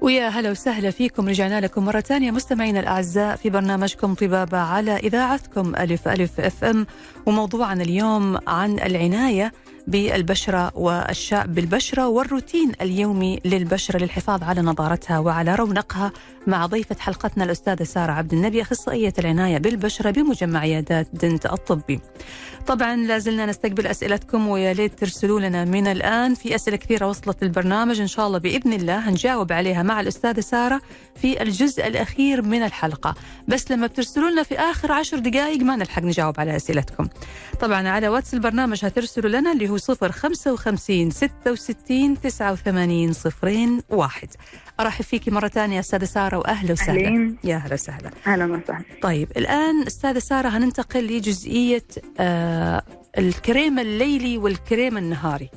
[0.00, 1.28] ويا هلا وسهلا فيكم.
[1.28, 6.86] رجعنا لكم مرة ثانية مستمعينا الأعزاء في برنامجكم طبابة على إذاعتكم ألف ألف FM.
[7.26, 9.52] وموضوعنا اليوم عن العناية
[9.86, 16.12] بالبشرة والعناية بالبشرة والروتين اليومي للبشرة للحفاظ على نضارتها وعلى رونقها
[16.46, 22.00] مع ضيفة حلقتنا الأستاذة سارة عبد النبي أخصائية العناية بالبشرة بمجمع عيادات دنت الطبي.
[22.66, 28.00] طبعا لازلنا نستقبل أسئلتكم ويا ليت ترسلوا لنا من الآن في أسئلة كثيرة وصلت البرنامج.
[28.00, 30.80] إن شاء الله بإذن الله هنجاوب عليها مع الأستاذة سارة
[31.16, 33.14] في الجزء الأخير من الحلقة.
[33.48, 37.08] بس لما بترسلوا لنا في آخر عشر دقائق ما نلحق نجاوب على أسئلتكم.
[37.60, 43.12] طبعا على واتس البرنامج هترسلوا لنا اللي هو صفر خمسة وخمسين ستة وستين تسعة وثمانين
[43.12, 44.28] صفرين واحد.
[44.80, 47.06] أرحب فيكي مرة ثانية أستاذة سارة وأهلا وسهلا.
[47.06, 47.36] أهلين.
[47.44, 48.10] يا هلا وسهلا.
[48.26, 48.84] أهلا وسهلا.
[49.02, 51.84] طيب الآن أستاذة سارة هننتقل لجزئية
[52.20, 52.82] آه
[53.18, 55.50] الكريم الليلي والكريم النهاري.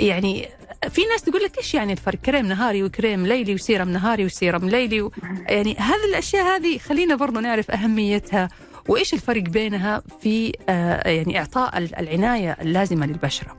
[0.00, 0.48] يعني
[0.90, 5.02] في ناس تقول لك إيش يعني الفرق؟ كريم نهاري وكريم ليلي وسيرم نهاري وسيرم ليلي
[5.02, 5.12] و...
[5.48, 8.48] يعني هذه الأشياء هذه خلينا برضو نعرف أهميتها
[8.88, 13.56] وإيش الفرق بينها في آه يعني إعطاء ال- العناية اللازمة للبشرة؟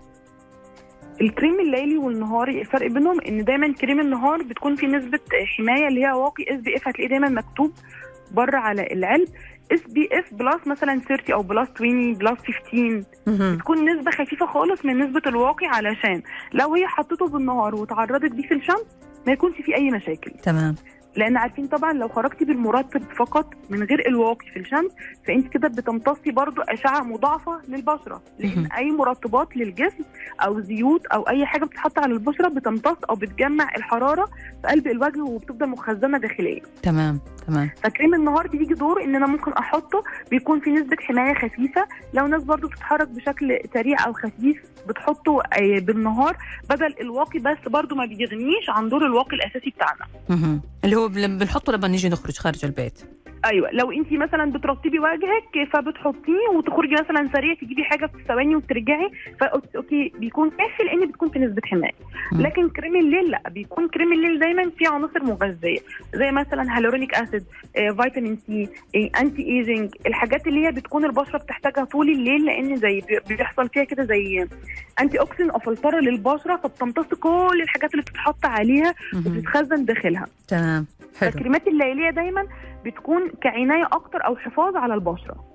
[1.21, 5.19] الكريم الليلي والنهاري الفرق بينهم إن دايما كريم النهار بتكون في نسبة
[5.57, 7.71] حماية اللي هي واقي SPF هتلاقيه دايما مكتوب
[8.31, 9.27] بره على العلب.
[9.73, 13.55] SPF plus مثلا 30 أو plus 20 plus 15 مهم.
[13.55, 16.21] بتكون نسبة خفيفة خالص من نسبة الواقي علشان
[16.53, 18.85] لو هي حطته بالنهار وتعرضت بيه في الشمس
[19.27, 20.31] ما يكونش فيه أي مشاكل.
[20.43, 20.75] تمام.
[21.17, 24.91] لأن عارفين طبعا لو خرجتي بالمرطب فقط من غير الواقي في الشمس
[25.27, 28.21] فأنت كده بتمتصي برضو أشعة مضاعفة للبشرة.
[28.39, 30.03] لأن أي مرطبات للجسم
[30.41, 34.25] أو زيوت أو أي حاجة بتتحط على البشرة بتمتص أو بتجمع الحرارة
[34.61, 36.61] في قلب الوجه وبتفضل مخزنة داخليا.
[36.83, 37.69] تمام تمام.
[37.83, 41.87] فكريم النهار بيجي دور إن أنا ممكن أحطه بيكون في نسبة حماية خفيفة.
[42.13, 46.37] لو ناس برضو بتتحرك بشكل سريع أو خفيف بتحطه آه، بالنهار
[46.69, 50.05] بدل الواقي بس برضو ما بيغنيش عن دور الواقي الأساسي بتاعنا.
[50.83, 52.99] اللي هو بن- بنحطه لما نيجي نخرج خارج البيت
[53.45, 59.11] أيوه لو انت مثلا بترطبي وجهك فبتحطيه وتخرجي مثلا سريع تجيبي حاجة في ثواني وترجعي
[59.75, 61.91] okay بيكون كافي لأن بتكون في نسبة حماية.
[62.31, 65.79] لكن كريم الليل لأ بيكون كريم الليل دايما فيه عناصر مغذية
[66.13, 67.43] زي مثلا hyaluronic acid
[67.77, 73.01] آه، فيتامين C آه، anti-aging الحاجات اللي هي بتكون البشرة بتحتاجها طول الليل لأن زي
[73.01, 74.47] بي- بيحصل فيها كده زي
[75.01, 78.93] anti-toxin أو فلترة للبشرة فبتمتص كل الحاجات اللي بتتحط عليها.
[79.15, 80.85] وبتتخزن داخلها تمام
[81.19, 82.47] حلو فالكريمات الليلية دايما
[82.85, 85.45] بتكون كعناية أكتر أو حفاظ على البشرة.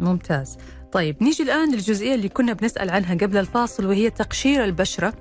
[0.00, 0.58] ممتاز.
[0.92, 5.12] طيب نيجي الآن للجزئية اللي كنا بنسأل عنها قبل الفاصل وهي تقشير البشرة.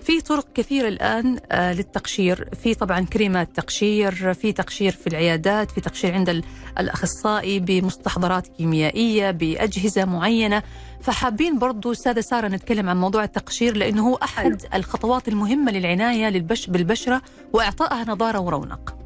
[0.00, 2.48] في طرق كثيرة الآن آه، للتقشير.
[2.62, 6.44] في طبعا كريمات تقشير في تقشير في العيادات في تقشير عند ال-
[6.78, 10.62] الأخصائي بمستحضرات كيميائية بأجهزة معينة.
[11.00, 16.28] فحابين برضو أستاذة سارة نتكلم عن موضوع التقشير لأنه هو أحد الخطوات المهمة للعناية
[16.68, 17.22] بالبشرة
[17.52, 19.03] وإعطائها نضارة ورونق.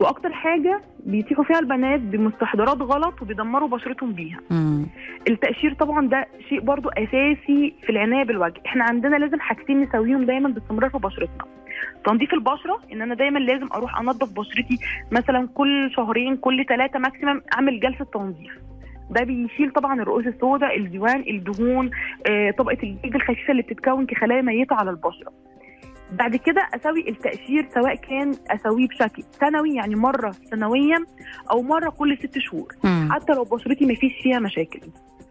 [0.00, 4.38] وأكتر حاجة بيتيحوا فيها البنات بمستحضرات غلط وبيدمروا بشرتهم بيها.
[4.50, 4.86] مم.
[5.28, 8.60] التقشير طبعا ده شيء برضو أساسي في العناية بالوجه.
[8.66, 11.44] إحنا عندنا لازم حاجتين نسويهم دايما باستمرار في بشرتنا.
[12.04, 14.78] تنظيف البشرة إن أنا دايما لازم أروح أنظف بشرتي
[15.12, 18.52] مثلا كل شهرين كل ثلاثة ماكسيمم أعمل جلسة تنظيف.
[19.10, 21.90] ده بيشيل طبعا الرؤوس السوداء الديوان الدهون
[22.26, 25.32] آه، طبقة الجلد الخفيفة اللي بتتكون كخلايا ميتة على البشرة.
[26.12, 31.04] بعد كده أسوي التقشير سواء كان اسويه بشكل سنوي يعني مرة سنويا
[31.50, 33.08] أو مرة كل ست شهور مم.
[33.12, 34.80] حتى لو بشرتي ما فيش فيها مشاكل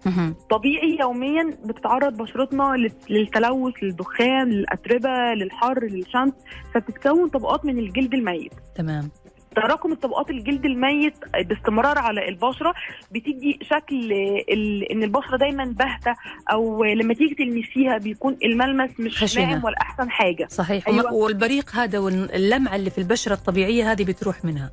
[0.06, 0.36] مهم.
[0.50, 6.34] طبيعي يوميا بتتعرض بشرتنا لل- للتلوث للدخان للأتربة للحر للشمس
[6.74, 9.10] فبتتكون طبقات من الجلد الميت تمام
[9.56, 11.14] تراكم الطبقات الجلد الميت
[11.50, 12.74] باستمرار على البشرة
[13.12, 14.12] بتدي شكل
[14.52, 16.16] ال- إن البشرة دايما باهتة
[16.52, 19.46] أو لما تيجي تلمسيها بيكون الملمس مش خشن.
[19.50, 21.00] ناعم ولا أحسن حاجة صحيح أيوة.
[21.02, 21.14] أيوة.
[21.14, 24.72] والبريق هذا واللمعة اللي في البشرة الطبيعية هذه بتروح منها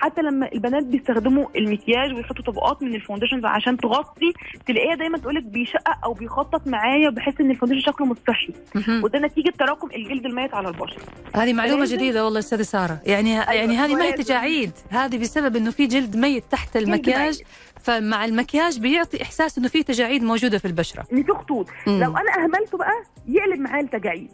[0.00, 4.32] حتى لما البنات بيستخدموا المكياج ويحطوا طبقات من ال foundations عشان تغطي
[4.66, 8.16] تلاقيها دايما تقولك بيشقق أو بيخطط معايا وبحس إن ال foundation شكله
[8.74, 9.04] مهم.
[9.04, 11.02] وده نتيجة تراكم الجلد الميت على البشره
[11.34, 13.00] هذه معلومة جديدة والله أستاذة سارة.
[13.06, 14.12] يعني يعني هذه ما هي.
[14.12, 14.70] تجاعيد.
[14.90, 17.42] هذه بسبب إنه في جلد ميت تحت المكياج.
[17.80, 21.06] فمع المكياج بيعطي إحساس إنه في تجاعيد موجودة في البشرة.
[21.12, 21.66] ان في خطوط.
[21.86, 22.92] لو أنا أهملته بقى
[23.28, 24.30] يقلب معايا التجاعيد.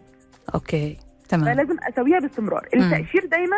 [0.55, 0.97] okay
[1.29, 1.55] تمام.
[1.55, 2.69] فلازم أسويها باستمرار.
[2.75, 3.57] التقشير دايما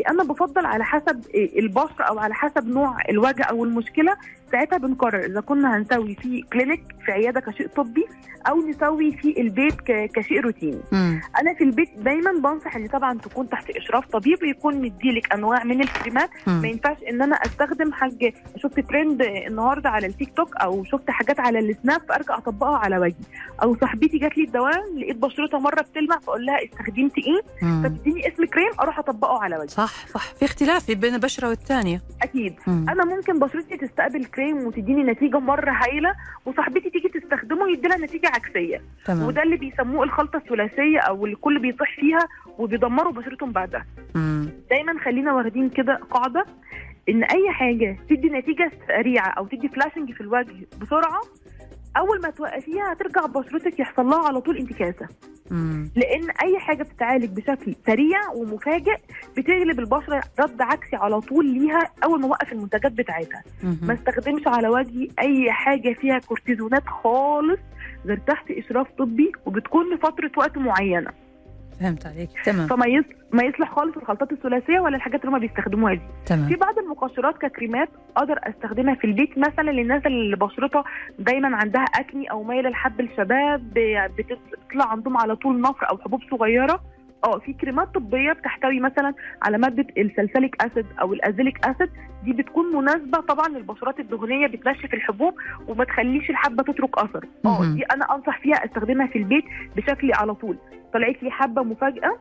[0.00, 4.16] أنا بفضل على حسب إيه، البشره أو على حسب نوع الوجه أو المشكلة
[4.54, 8.04] ساعتها بنقرر إذا كنا هنسوي في clinic في عيادة كشيء طبي
[8.48, 9.74] أو نسوي في البيت
[10.14, 10.80] كشيء روتيني.
[10.92, 11.20] مم.
[11.40, 15.80] أنا في البيت دايما بنصح إن طبعا تكون تحت إشراف طبيب ويكون مديلك أنواع من
[15.80, 16.30] الكريمات.
[16.46, 16.68] ما.
[16.68, 18.32] ينفعش إن أنا أستخدم حاجة.
[18.56, 23.14] شفت ترند النهارده على التيك توك أو شفت حاجات على السناب فارجع أطبقها على وجهي.
[23.62, 27.82] أو صاحبتي جات لي الدواء لقيت بشرتها مرة بتلمع فأقول لها استخدمتي إيه؟ مم.
[27.82, 29.68] فتديني اسم كريم أروح أطبقه على وجهي.
[29.68, 30.34] صح صح.
[30.34, 32.54] في اختلاف بين البشرة والثانيه أكيد.
[32.66, 32.86] مم.
[32.88, 36.14] أنا ممكن بشرتي تستقبل كريم وتديني نتيجة مرة هايلة
[36.46, 38.82] وصاحبتي تيجي تستخدمه يدي لها نتيجة عكسية.
[39.04, 39.26] تمام.
[39.26, 42.28] وده اللي بيسموه الخلطة الثلاثية أو اللي الكل بيطيح فيها
[42.58, 43.86] وبيدمروا بشرتهم بعدها.
[44.14, 44.48] مم.
[44.70, 46.46] دايما خلينا واخدين كده قاعدة
[47.08, 51.20] إن أي حاجة تدي نتيجة سريعة أو تدي فلاشنج في الوجه بسرعة
[51.96, 55.08] أول ما توقفيها هترجع بشرتك يحصل لها على طول انتكاسة.
[55.96, 58.96] لأن أي حاجة بتتعالج بشكل سريع ومفاجئ
[59.36, 63.42] بتغلب البشرة رد عكسي على طول ليها أول ما اوقف المنتجات بتاعتها
[63.82, 63.94] ما.
[63.94, 67.60] استخدمش على وجهي أي حاجة فيها كورتيزونات خالص
[68.06, 71.10] غير تحت إشراف طبي وبتكون لفترة وقت معينة
[71.84, 72.30] فهمت عليك.
[72.44, 72.66] تمام.
[72.66, 73.04] فما يص...
[73.32, 76.00] ما يصلح خالص الخلطات الثلاثية ولا الحاجات اللي هم بيستخدموها دي.
[76.00, 80.84] في تمام بعض المقشرات ككريمات أقدر أستخدمها في البيت مثلا للناس اللي بشرتها
[81.18, 83.70] دايما عندها أكني أو مايلة لحب الشباب
[84.18, 86.80] بتطلع عندهم على طول نفر أو حبوب صغيرة.
[87.24, 91.90] آه في كريمات طبية بتحتوي مثلا على مادة السلسليك أسيد أو الأزيليك أسيد.
[92.24, 95.34] دي بتكون مناسبة طبعا للبشرات الدهنية بتنشف الحبوب
[95.68, 97.26] وما تخليش الحبة تترك أثر.
[97.46, 97.74] آه.
[97.74, 99.44] دي أنا أنصح فيها أستخدمها في البيت
[99.76, 100.56] بشكل على طول.
[100.94, 102.18] طلعت لي حبة مفاجأة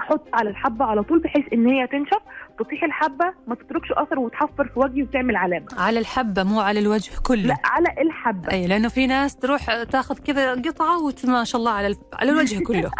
[0.00, 2.18] أحط على الحبة على طول بحيث إن هي تنشف
[2.58, 5.66] تطيح الحبة ما تتركش أثر وتحفر في وجهي وتعمل علامة.
[5.78, 7.42] على الحبة مو على الوجه كله.
[7.42, 8.52] لا على الحبة.
[8.52, 12.62] أي لأنه في ناس تروح تاخذ كذا قطعة وت- ما شاء الله على على الوجه
[12.68, 12.90] كله.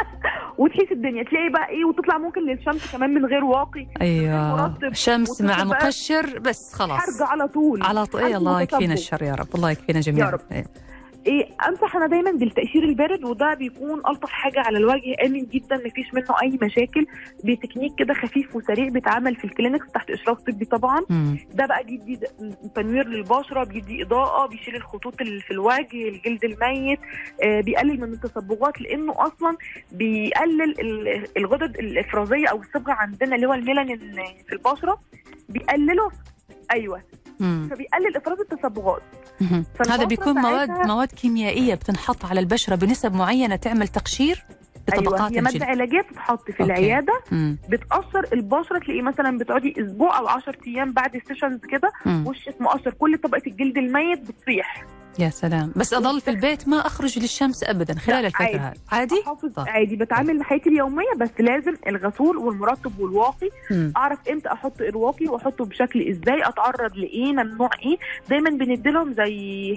[0.58, 1.22] وتحيس الدنيا.
[1.24, 4.74] تلاقي بقى إيه وتطلع ممكن للشمس كمان من غير واقي أيوه.
[4.92, 6.98] شمس مع مقشر بس خلاص.
[7.00, 7.82] حرجه على طول.
[7.82, 8.20] على طول.
[8.22, 8.94] حرج الله يكفينا.
[8.94, 9.46] الشر يا رب.
[9.54, 10.26] الله يكفينا جميعا.
[10.26, 10.40] يا رب.
[10.52, 10.64] إيه.
[11.26, 15.14] إيه أنصح أنا دايما بالتقشير البارد وده بيكون ألطف حاجة على الوجه.
[15.26, 17.06] امن جدا مفيش منه أي مشاكل.
[17.44, 21.00] بتكنيك كده خفيف وسريع بيتعمل في ال clinics تحت إشراف طبي طبعا.
[21.10, 21.38] مم.
[21.54, 22.20] ده بقى بيدي
[22.74, 26.98] تنوير للبشرة بيدي إضاءة بيشيل الخطوط اللي في الوجه الجلد الميت
[27.44, 29.56] آه بيقلل من التصبغات لأنه أصلا
[29.92, 33.98] بيقلل ال- الغدد الإفرازية أو الصبغة عندنا اللي هو الميلانين
[34.48, 35.00] في البشرة
[35.48, 36.10] بيقلله.
[36.72, 37.02] أيوه.
[37.40, 37.68] مم.
[37.70, 39.02] فبيقلل افراز التصبغات.
[39.90, 44.44] هذا بيكون مواد مواد كيميائية بتنحط على البشرة بنسب معينة تعمل تقشير
[44.88, 46.62] لطبقات هي مادة علاجية بتتحط في okay.
[46.64, 47.12] العيادة.
[47.32, 47.58] مم.
[47.68, 51.92] بتقشر البشرة تلاقي مثلا بتقعدي أسبوع أو 10 أيام بعد ال sessions كده.
[52.26, 52.90] وشك مقشر.
[52.90, 54.84] كل طبقة الجلد الميت بتطيح
[55.18, 55.72] يا سلام.
[55.76, 58.58] بس اضل في البيت ما أخرج للشمس ابدا خلال لا، الفترة عادي.
[58.58, 58.74] هذه.
[58.92, 59.52] عادي؟ أحافظ.
[59.52, 59.68] طيب.
[59.68, 59.96] عادي.
[59.96, 63.48] بتعامل حياتي اليومية بس لازم الغسول والمرطب والواقي.
[63.70, 63.92] مم.
[63.96, 67.96] أعرف إمتى أحط الواقي وأحطه بشكل إزاي أتعرض لإيه ممنوع إيه.
[68.30, 69.32] دايما بنديلهم زي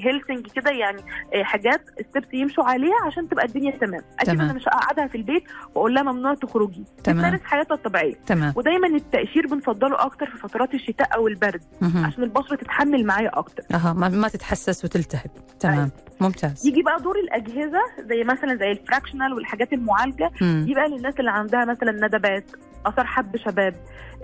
[0.06, 1.02] health thing كده يعني
[1.36, 4.02] آه، حاجات steps يمشوا عليها عشان تبقى الدنيا تمام.
[4.20, 4.30] أكيد.
[4.39, 5.44] أنا مش هقعدها في البيت
[5.76, 6.84] وأقول لها ممنوع تخرجي.
[7.04, 7.20] تمام.
[7.20, 8.15] تمارس حياتها الطبيعية.
[8.28, 8.54] تمام.
[8.56, 12.06] ودايما التقشير بنفضله أكتر في فترات الشتاء أو البرد مهم.
[12.06, 13.63] عشان البشره تتحمل معايا أكتر.
[13.74, 13.94] أها.
[13.94, 15.31] ما, ما تتحسس وتلتهب.
[15.60, 15.91] تمام.
[16.22, 16.67] ممتاز.
[16.67, 20.32] يجي بقى دور الأجهزة زي مثلا زي ال fractional والحاجات المعالجة.
[20.41, 20.63] مم.
[20.67, 22.52] دي بقى للناس اللي عندها مثلا ندبات
[22.86, 23.76] آثار حب شباب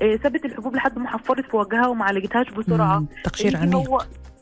[0.01, 2.99] إيه، الحبوب لحد ما حفرت في وجهها وما عالجتهاش بسرعة.
[2.99, 3.07] مم.
[3.23, 3.75] تقشير عميق.
[3.75, 4.01] هو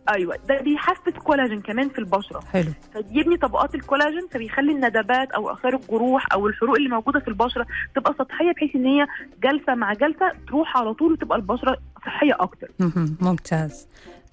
[0.09, 2.39] أيوه ده بيحفز كولاجين كمان في البشرة.
[2.53, 2.71] حلو.
[2.93, 8.13] فبيبني طبقات الكولاجين فبيخلي الندبات أو آثار الجروح أو الحروق اللي موجودة في البشرة تبقى
[8.19, 9.07] سطحية بحيث إن هي
[9.43, 12.71] جلسة مع جلسة تروح على طول وتبقى البشرة صحية أكتر.
[12.79, 13.17] مهم.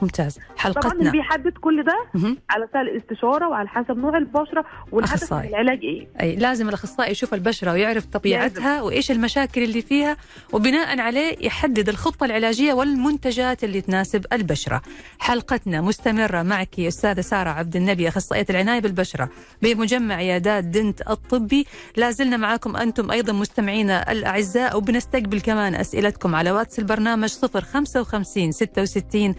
[0.02, 0.38] ممتاز.
[0.38, 0.38] ممتاز
[0.72, 2.38] طبعا حلقتنا بيحدد كل ده مهم.
[2.50, 5.48] على سبيل الاستشارة وعلى حسب نوع البشرة والهدف من.
[5.48, 6.08] العلاج إيه.
[6.20, 10.16] أي لازم الأخصائي يشوف البشرة ويعرف طبيعتها وإيش المشاكل اللي فيها
[10.52, 14.82] وبناء عليه يحدد الخطة العلاجية والمنتجات اللي تناسب البشرة.
[15.18, 19.28] حلقتنا مستمرة معك أستاذة سارة عبد النبي أخصائية العناية بالبشرة
[19.62, 21.66] بمجمع عيادات دنت الطبي.
[21.96, 29.34] لازلنا معاكم أنتم أيضا مستمعينا الأعزاء وبنستقبل كمان أسئلتكم على واتس البرنامج 055 66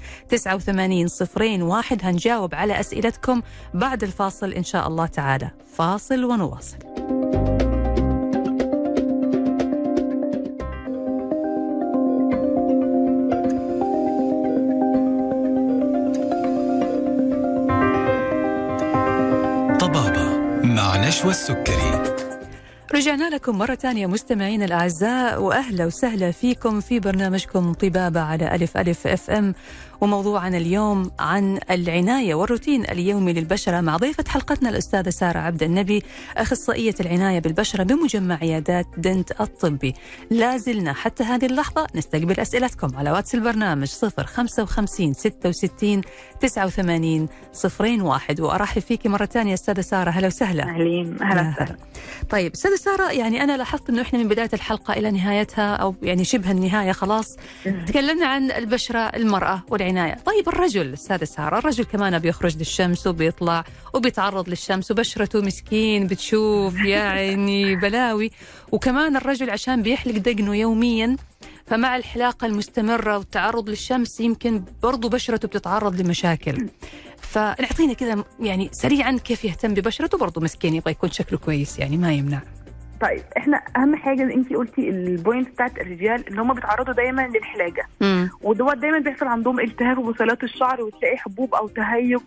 [0.59, 1.99] 89 صفرين واحد.
[2.05, 3.41] هنجاوب على أسئلتكم
[3.73, 5.51] بعد الفاصل إن شاء الله تعالى.
[5.77, 6.77] فاصل ونواصل.
[19.79, 22.03] طبابة مع نشوى السكري.
[22.95, 29.07] رجعنا لكم مرة ثانية مستمعين الأعزاء وأهلا وسهلا فيكم في برنامجكم طبابة على ألف ألف
[29.07, 29.53] FM.
[30.03, 36.03] وموضوعنا اليوم عن العناية والروتين اليومي للبشرة مع ضيفة حلقتنا الأستاذة سارة عبد النبي
[36.37, 39.93] أخصائية العناية بالبشرة بمجمع عيادات دنت الطبي.
[40.31, 46.01] لازلنا حتى هذه اللحظة نستقبل أسئلتكم على واتس البرنامج 055 66
[46.41, 48.41] 89 صفرين واحد.
[48.41, 50.09] وأرحب فيك مرة ثانية أستاذة سارة.
[50.09, 50.63] هلا وسهلا.
[50.63, 51.21] أهلين.
[51.21, 51.77] أهلا وسهلا.
[52.29, 56.23] طيب أستاذة سارة يعني أنا لاحظت أنه إحنا من بداية الحلقة إلى نهايتها أو يعني
[56.23, 57.35] شبه النهاية خلاص.
[57.87, 59.92] تكلمنا عن البشرة المرأة والعناية.
[60.25, 67.75] طيب الرجل أستاذة سارة الرجل كمان بيخرج للشمس وبيطلع وبيتعرض للشمس وبشرته مسكين بتشوف يعني
[67.81, 68.31] بلاوي.
[68.71, 71.17] وكمان الرجل عشان بيحلق دقنه يوميا
[71.65, 76.67] فمع الحلاقة المستمرة والتعرض للشمس يمكن برضو بشرته بتتعرض لمشاكل.
[77.21, 82.13] فنعطينا كذا يعني سريعا كيف يهتم ببشرته برضو مسكين يبغى يكون شكله كويس يعني ما
[82.13, 82.41] يمنع.
[83.03, 87.87] طيب إحنا أهم حاجة انت قلتي البوينت بتاعت الرجال إن هم بيتعرضوا دايما للحلاجة.
[88.41, 92.19] ودوت دايما بيحصل عندهم التهاب وبصيلات الشعر وتلاقي حبوب أو تهيج.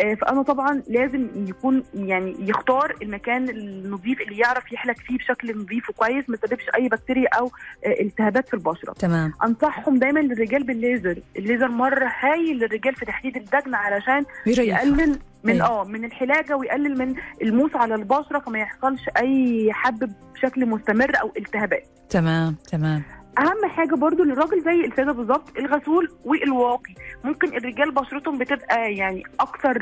[0.00, 5.90] آه، فأنا طبعا لازم يكون يعني يختار المكان النظيف اللي يعرف يحلق فيه بشكل نظيف
[5.90, 7.46] وكويس ما يسببش أي بكتيريا أو
[7.86, 8.92] آه، التهابات في البشرة.
[8.92, 9.32] تمام.
[9.44, 11.18] أنصحهم دايما للرجال بالليزر.
[11.36, 15.66] الليزر مرة هايل للرجال في تحديد الدجن علشان يقلل من أيوة.
[15.66, 21.32] آه من الحلاجة ويقلل من الموس على البشرة فما يحصلش أي حب بشكل مستمر أو
[21.36, 23.02] التهابات تمام تمام
[23.38, 29.78] أهم حاجة برضو للراجل زي الساده بالظبط الغسول والواقي ممكن الرجال بشرتهم بتبقى يعني أكثر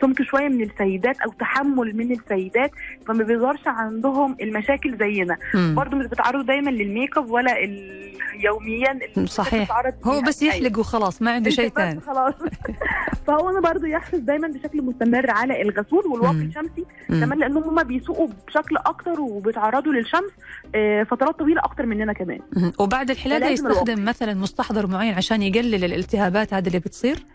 [0.00, 2.70] سمك شوية من السيدات أو تحمل من السيدات
[3.06, 5.74] فما بيظهرش عندهم المشاكل زينا مم.
[5.76, 7.54] برضو مش بيتعرضوا دايما للميك أب ولا
[8.40, 9.68] يوميا صحيح.
[10.04, 10.20] هو.
[10.20, 10.54] بس أيوة.
[10.54, 12.34] يحلق وخلاص ما عنده شيء ثاني خلاص
[13.26, 16.34] فهو أنا برضو يحرص دايما بشكل مستمر على الغسول والواقي.
[16.36, 16.84] الشمسي.
[17.08, 20.30] كمان لأنهم هم بيسوقوا بشكل أكتر وبيتعرضوا للشمس
[21.10, 22.40] فترات طويلة أكتر مننا كمان.
[22.78, 27.26] وبعد الحلاقة فلازم يستخدم مثلا مستحضر معين عشان يقلل الالتهابات هذه اللي بتصير؟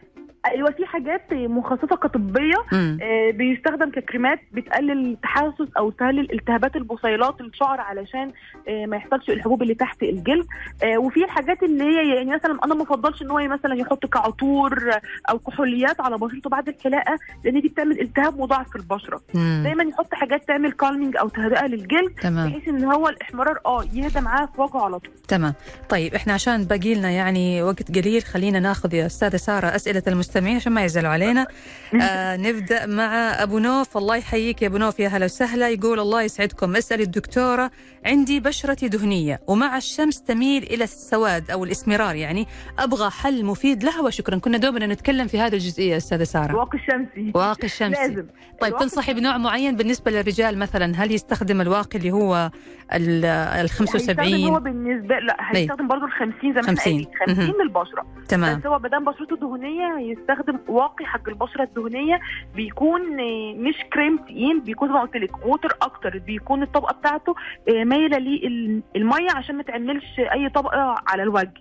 [0.56, 2.56] أيوه في حاجات مخصصة كطبية.
[2.74, 8.32] آه، بيستخدم ككريمات بتقلل التحسس أو تقلل التهابات البصيلات الشعر علشان
[8.68, 10.46] آه، ما يحصلش الحبوب اللي تحت الجلد.
[10.84, 14.90] آه، وفي الحاجات اللي هي يعني مثلا أنا ما أفضلش إن هو مثلا يحط كعطور
[15.30, 19.22] أو كحوليات على بشرته بعد الحلاقه لأن دي بتعمل التهاب مضاعف في البشرة.
[19.34, 19.62] مم.
[19.64, 22.50] دايما يحط حاجات تعمل كالمينج أو تهدئة للجلد تمام.
[22.50, 25.14] بحيث إن هو الاحمرار آه يهدى معاه في وجهه على طول.
[25.28, 25.54] تمام.
[25.90, 30.45] طيب إحنا عشان باقي لنا يعني وقت قليل خلينا ناخذ يا أستاذة سارة أسئلة المستمعين.
[30.52, 31.48] عشان ما يزعلوا علينا.
[32.02, 33.98] آه نبدأ مع أبو نوف.
[33.98, 35.00] الله يحييك يا أبو نوف.
[35.00, 35.70] يا هلا وسهلا.
[35.70, 36.76] يقول الله يسعدكم.
[36.76, 37.72] أسأل الدكتورة
[38.06, 42.48] عندي بشرتي دهنية ومع الشمس تميل إلى السواد أو الإسمرار يعني
[42.80, 44.38] أبغى حل مفيد لها وشكرا.
[44.38, 46.52] كنا دوبنا نتكلم في هذه الجزئية أستاذة سارة.
[46.52, 47.32] الواقي الشمسي.
[47.36, 48.02] واقي الشمسي.
[48.08, 48.26] لازم.
[48.62, 52.52] طيب تنصحي بنوع معين بالنسبة للرجال مثلا؟ هل يستخدم الواقي اللي هو
[52.94, 56.84] ال ال هيستخدم هو 75 بالنسبة لا هيستخدم برضه ال 50 زي ما إحنا 50.
[56.84, 57.62] قايلين 50 مهم.
[57.62, 58.60] للبشره تمام.
[58.60, 60.35] بس هو ما دام بشرته دهنية هيستخدم
[60.68, 62.20] واقي حق البشرة الدهنية
[62.56, 67.36] بيكون آه، مش كريم تقيل بيكون زي ما قلت لك ووتر أكتر بيكون الطبقة بتاعته
[67.70, 71.54] آه، مايلة للمية عشان ما تعملش أي طبقة على الوجه.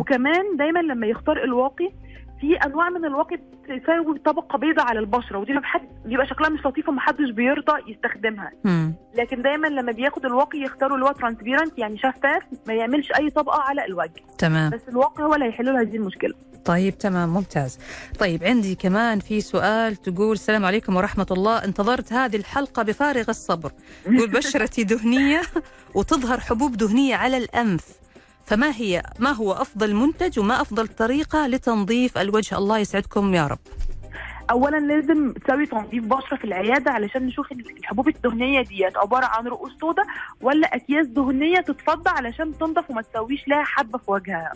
[0.00, 1.90] وكمان دايما لما يختار الواقي
[2.42, 6.92] في أنواع من الواقي بتساوي طبقة بيضاء على البشرة ودي بحد بيبقى شكلها مش لطيفه
[6.92, 8.50] محدش بيرضى يستخدمها.
[8.64, 8.94] مم.
[9.14, 13.60] لكن دايما لما بياخد الواقي يختاروا اللي هو ترانسبيرنت يعني شفاف ما يعملش أي طبقة
[13.60, 14.22] على الوجه.
[14.38, 14.70] تمام.
[14.70, 16.34] بس الواقي هو اللي هيحل له هذه المشكلة.
[16.64, 17.78] طيب تمام ممتاز.
[18.18, 21.64] طيب عندي كمان في سؤال تقول السلام عليكم ورحمة الله.
[21.64, 23.70] انتظرت هذه الحلقة بفارغ الصبر.
[24.04, 25.40] تقول بشرتي دهنية
[25.94, 28.01] وتظهر حبوب دهنية على الأنف.
[28.46, 33.58] فما هي ما هو أفضل منتج وما أفضل طريقة لتنظيف الوجه؟ الله يسعدكم يا رب.
[34.50, 39.72] اولا لازم تسوي تنظيف بشرة في العيادة علشان نشوف الحبوب الدهنية ديت عبارة عن رؤوس
[39.80, 40.04] سوداء
[40.40, 44.52] ولا أكياس دهنية تتفضى علشان تنضف وما تسويش لها حبة في وجهها.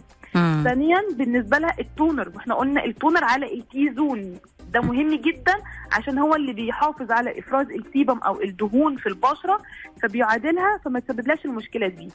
[0.65, 4.39] ثانيا بالنسبة لها ال toner وإحنا قلنا ال toner على ال T-zone
[4.73, 5.55] ده مهم جدا
[5.93, 9.59] عشان هو اللي بيحافظ على إفراز ال sebum أو الدهون في البشرة
[10.03, 12.09] فبيعادلها فما تسببلاش المشكلة دي.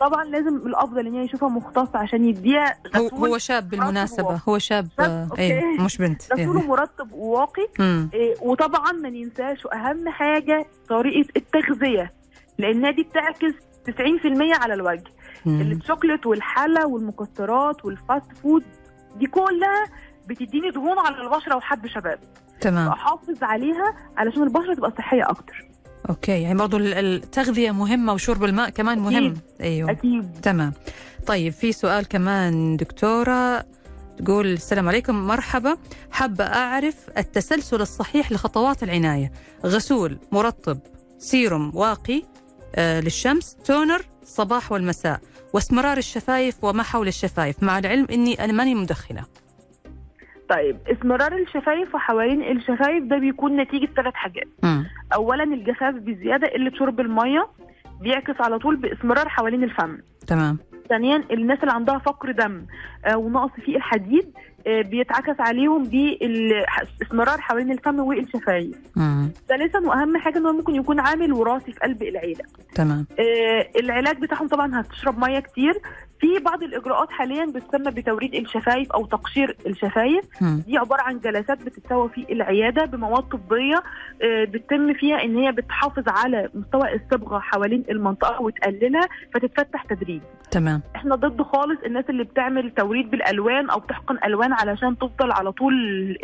[0.00, 4.40] طبعا لازم الأفضل إن هي يشوفها مختص عشان يديها هو هو شاب بالمناسبة وواقي.
[4.48, 5.28] هو شاب شاب، آه،.
[5.38, 6.66] إيه مش بنت غسول إيه.
[6.68, 7.68] مرطب وواقي.
[8.14, 12.12] إيه، وطبعا ما ننساش واهم حاجة طريقة التغذية
[12.58, 13.54] لأنها دي بتعكس
[13.88, 15.04] 90% على الوجه.
[15.46, 18.64] الشوكليت والحلا والمكسرات وال fast food
[19.16, 19.84] دي كلها
[20.28, 22.18] بتديني دهون على البشرة وحب شباب.
[22.60, 22.88] تمام.
[22.90, 25.64] فأحافظ عليها علشان البشرة تبقى صحية أكتر.
[26.10, 29.16] okay يعني برضو ال- التغذية مهمة وشرب الماء كمان مهم.
[29.16, 29.38] أكيد.
[29.60, 29.90] أيوه.
[29.90, 30.40] أكيد.
[30.42, 30.72] تمام.
[31.26, 33.64] طيب في سؤال كمان دكتورة
[34.24, 35.76] تقول السلام عليكم مرحبا.
[36.10, 39.32] حابة أعرف التسلسل الصحيح لخطوات العناية.
[39.66, 40.78] غسول مرطب
[41.18, 42.22] سيروم واقي
[42.74, 45.20] آه للشمس toner صباح والمساء
[45.52, 47.62] واسمرار الشفايف وما حول الشفايف.
[47.62, 49.24] مع العلم أني أنا ماني مدخنة.
[50.52, 54.48] طيب اسمرار الشفايف وحوالين الشفايف ده بيكون نتيجة ثلاث حاجات.
[54.62, 54.86] مم.
[55.14, 57.46] اولا الجفاف بزيادة قله شرب المية
[58.00, 59.98] بيعكس على طول باسمرار حوالين الفم.
[60.26, 60.58] تمام.
[60.88, 62.66] ثانيا الناس اللي عندها فقر دم
[63.04, 64.32] آه، ونقص في الحديد
[64.66, 68.76] آه، بيتعكس عليهم بالاسمرار حوالين الفم والشفايف.
[69.48, 72.44] ثالثا وأهم حاجة إن هو ممكن يكون عامل وراثي في قلب العيلة.
[72.74, 73.06] تمام.
[73.18, 75.74] آه، العلاج بتاعهم طبعا هتشرب مية كتير
[76.22, 80.24] في بعض الإجراءات حاليا بتسمى بتوريد الشفايف أو تقشير الشفايف.
[80.42, 83.82] دي عبارة عن جلسات بتتسوى في العيادة بمواد طبية
[84.22, 90.82] آه، بتتم فيها إن هي بتحافظ على مستوى الصبغة حوالين المنطقة وتقللها فتتفتح تدريجي تمام
[90.96, 95.74] إحنا ضد خالص الناس اللي بتعمل توريد بالألوان أو بتحقن ألوان علشان تفضل على طول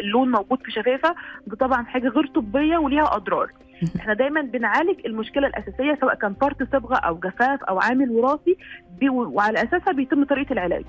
[0.00, 1.14] اللون موجود في شفافها
[1.46, 3.50] دي طبعا حاجة غير طبية وليها أضرار.
[3.96, 8.56] إحنا دايما بنعالج المشكلة الأساسية سواء كان فرط صبغة أو جفاف أو عامل وراثي
[9.10, 10.84] وعلى أساسها بيتم طريقة العلاج.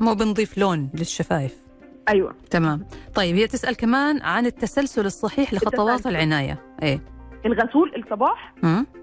[0.00, 1.64] مو بنضيف لون للشفايف.
[2.08, 2.34] أيوه.
[2.50, 2.86] تمام.
[3.14, 6.06] طيب هي تسأل كمان عن التسلسل الصحيح لخطوات.
[6.06, 6.58] العناية.
[6.82, 7.00] إيه.
[7.46, 8.54] الغسول الصباح.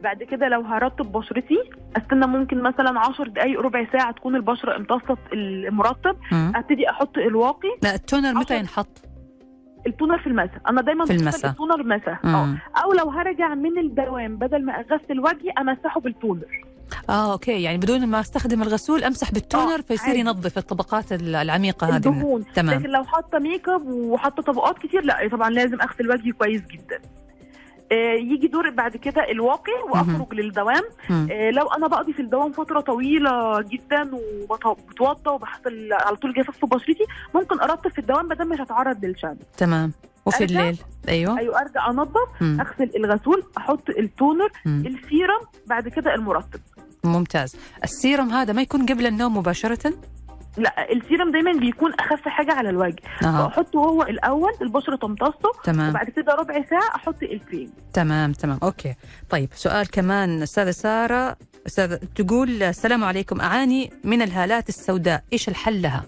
[0.04, 1.58] بعد كده لو هرطب بشرتي
[1.98, 6.16] أستنى ممكن مثلا 10 دقائق ربع ساعة تكون البشرة امتصت المرطب.
[6.32, 7.70] أبتدي أحط الواقي.
[7.84, 9.11] لا ال toner متى ينحط؟
[9.88, 11.52] ال toner في المساء أنا دايما في المساء.
[11.52, 12.58] ال toner مساء آه.
[12.84, 16.46] أو لو هرجع من الدوام بدل ما أغسل وجهي أمسحه بال toner.
[17.10, 17.64] آه okay.
[17.64, 20.16] يعني بدون ما أستخدم الغسول أمسح بال toner آه، فيصير.
[20.16, 21.96] ينظف الطبقات ال- العميقة هذه.
[21.96, 22.46] الدهون.
[22.56, 22.80] تمام.
[22.80, 27.00] لكن لو حاطة ميك اب وحاطة طبقات كتير لا طبعا لازم أغسل وجهي كويس جدا.
[28.32, 30.84] يجي دور بعد كده الواقي وأخرج للدوام.
[31.12, 34.12] آه، لو أنا بقضي في الدوام فترة طويلة جدا
[34.50, 39.38] وبتوضى وبحصل على طول جفاف في بشرتي ممكن أرطب في الدوام بدل مش هتعرض للشمس
[39.58, 39.92] تمام.
[40.26, 40.78] وفي؟ الليل.
[41.10, 41.40] أيوه.
[41.40, 42.58] أيوه أرجع انضف مم.
[42.62, 44.84] أغسل الغسول أحط ال toner مم.
[44.86, 46.60] السيرم بعد كده المرطب.
[47.04, 47.56] ممتاز.
[47.84, 49.94] السيرم هذا ما يكون قبل النوم مباشرة؟
[50.58, 53.02] لا السيرم دايما بيكون أخف حاجة على الوجه.
[53.22, 55.90] فأحطه هو الأول البشرة تمتصه تمام.
[55.90, 57.72] وبعد كده ربع ساعة أحط الكريم.
[57.94, 58.60] تمام تمام.
[58.64, 58.96] okay.
[59.30, 61.38] طيب سؤال كمان أستاذة سارة.
[61.68, 63.42] أستاذة تقول السلام عليكم.
[63.42, 65.24] أعاني من الهالات السوداء.
[65.34, 66.04] إيش الحل لها؟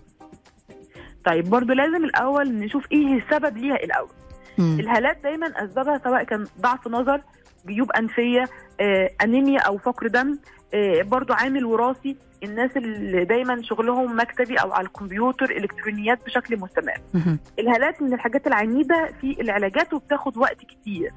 [1.25, 4.09] طيب برضو لازم الأول نشوف إيه السبب ليها الأول.
[4.57, 4.79] مم.
[4.79, 7.21] الهالات دايما أسبابها سواء كان ضعف نظر
[7.67, 8.45] جيوب أنفية
[8.81, 10.37] آه، أنيميا أو فقر دم
[11.01, 16.97] برضو عامل وراثي الناس اللي دايما شغلهم مكتبي أو على الكمبيوتر إلكترونيات بشكل مستمر.
[17.59, 21.11] الهالات من الحاجات العنيدة في العلاجات وبتاخد وقت كتير.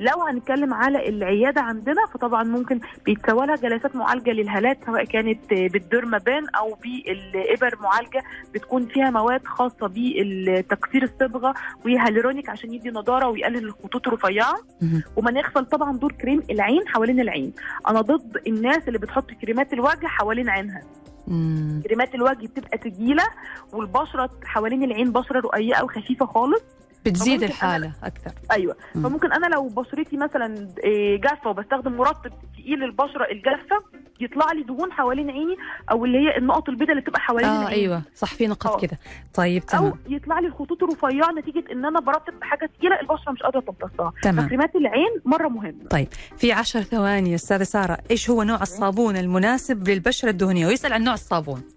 [0.00, 6.46] لو هنتكلم على العيادة عندنا فطبعا ممكن بيتسوى لها جلسات معالجة للهالات سواء كانت بالديرمابان
[6.48, 8.22] أو بالإبر معالجة
[8.54, 11.54] بتكون فيها مواد خاصة بتكسير الصبغة
[11.86, 14.54] وهاليرونيك عشان يدي نضارة ويقلل الخطوط الرفيعة.
[15.16, 17.52] وما نغفل طبعا دور كريم العين حوالين العين.
[17.88, 20.82] أنا ضد الناس اللي بتحط كريمات الوجه حوالين عينها.
[21.82, 23.24] كريمات الوجه بتبقى تقيلة
[23.72, 26.62] والبشرة حوالين العين بشرة رقيقة وخفيفة خالص.
[27.04, 28.30] بتزيد الحالة أكثر.
[28.52, 28.76] أيوه.
[28.94, 29.02] مم.
[29.02, 33.82] فممكن أنا لو بشرتي مثلا إيه، جافة وبستخدم مرطب تقيل البشره الجافة
[34.20, 35.56] يطلع لي دهون حوالين عيني
[35.90, 38.02] أو اللي هي النقط البيضاء اللي بتبقى حوالين آه العين أيوه.
[38.14, 38.78] صح في نقط آه.
[38.86, 38.98] كذا
[39.34, 39.92] طيب أو تمام.
[40.08, 44.12] يطلع لي الخطوط الرفيعة نتيجة إن أنا برطب بحاجة تقيلة البشرة مش قادرة تمتصها.
[44.22, 44.46] تمام.
[44.46, 46.06] فكريمات العين مرة مهمة.
[46.36, 51.14] في عشر ثواني أستاذة سارة إيش هو نوع الصابون المناسب للبشرة الدهنية؟ ويسأل عن نوع
[51.14, 51.58] الصابون.
[51.58, 51.73] ال-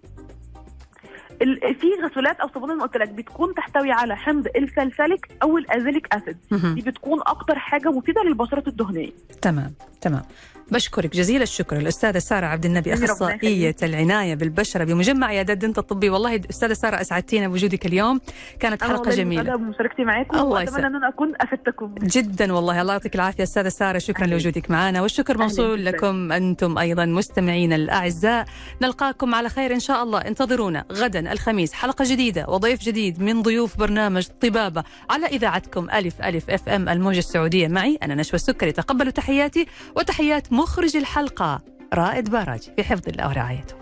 [1.80, 6.36] في غسولات أو صابون قلت لك بتكون تحتوي على حمض السلسلك أو الازيليك أسيد.
[6.74, 9.10] دي بتكون أكتر حاجة مفيدة للبشرات الدهنية.
[9.42, 10.22] تمام تمام.
[10.70, 13.76] بشكرك جزيل الشكر الأستاذة سارة عبد النبي أخصائية.
[13.82, 16.10] العناية بالبشرة بمجمع عيادات دنت الطبي.
[16.10, 18.20] والله أستاذة سارة أسعدتينا بوجودك اليوم.
[18.60, 19.56] كانت أنا حلقة جميلة.
[19.56, 20.84] بمشاركتي معاكم الله وأتمنى يسعدك.
[20.84, 21.94] أن أنا أكون أفدتكم.
[22.02, 22.80] جدا والله.
[22.80, 23.98] الله يعطيك العافية أستاذة سارة.
[23.98, 24.32] شكرا أهلاً.
[24.32, 25.02] لوجودك معنا.
[25.02, 25.84] والشكر موصول.
[25.84, 28.44] لكم أنتم أيضا مستمعينا الأعزاء.
[28.82, 30.18] نلقاكم على خير إن شاء الله.
[30.18, 31.72] انتظرونا غدا الخميس.
[31.72, 37.68] حلقة جديدة وضيف جديد من ضيوف برنامج طبابة على إذاعتكم ألف ألف FM الموجة السعودية.
[37.68, 38.72] معي أنا نشوى السكري.
[38.72, 39.66] تقبلوا تحياتي
[39.96, 41.60] وتحيات مخرج الحلقة
[41.94, 43.74] رائد باراج في حفظ الله ورعايته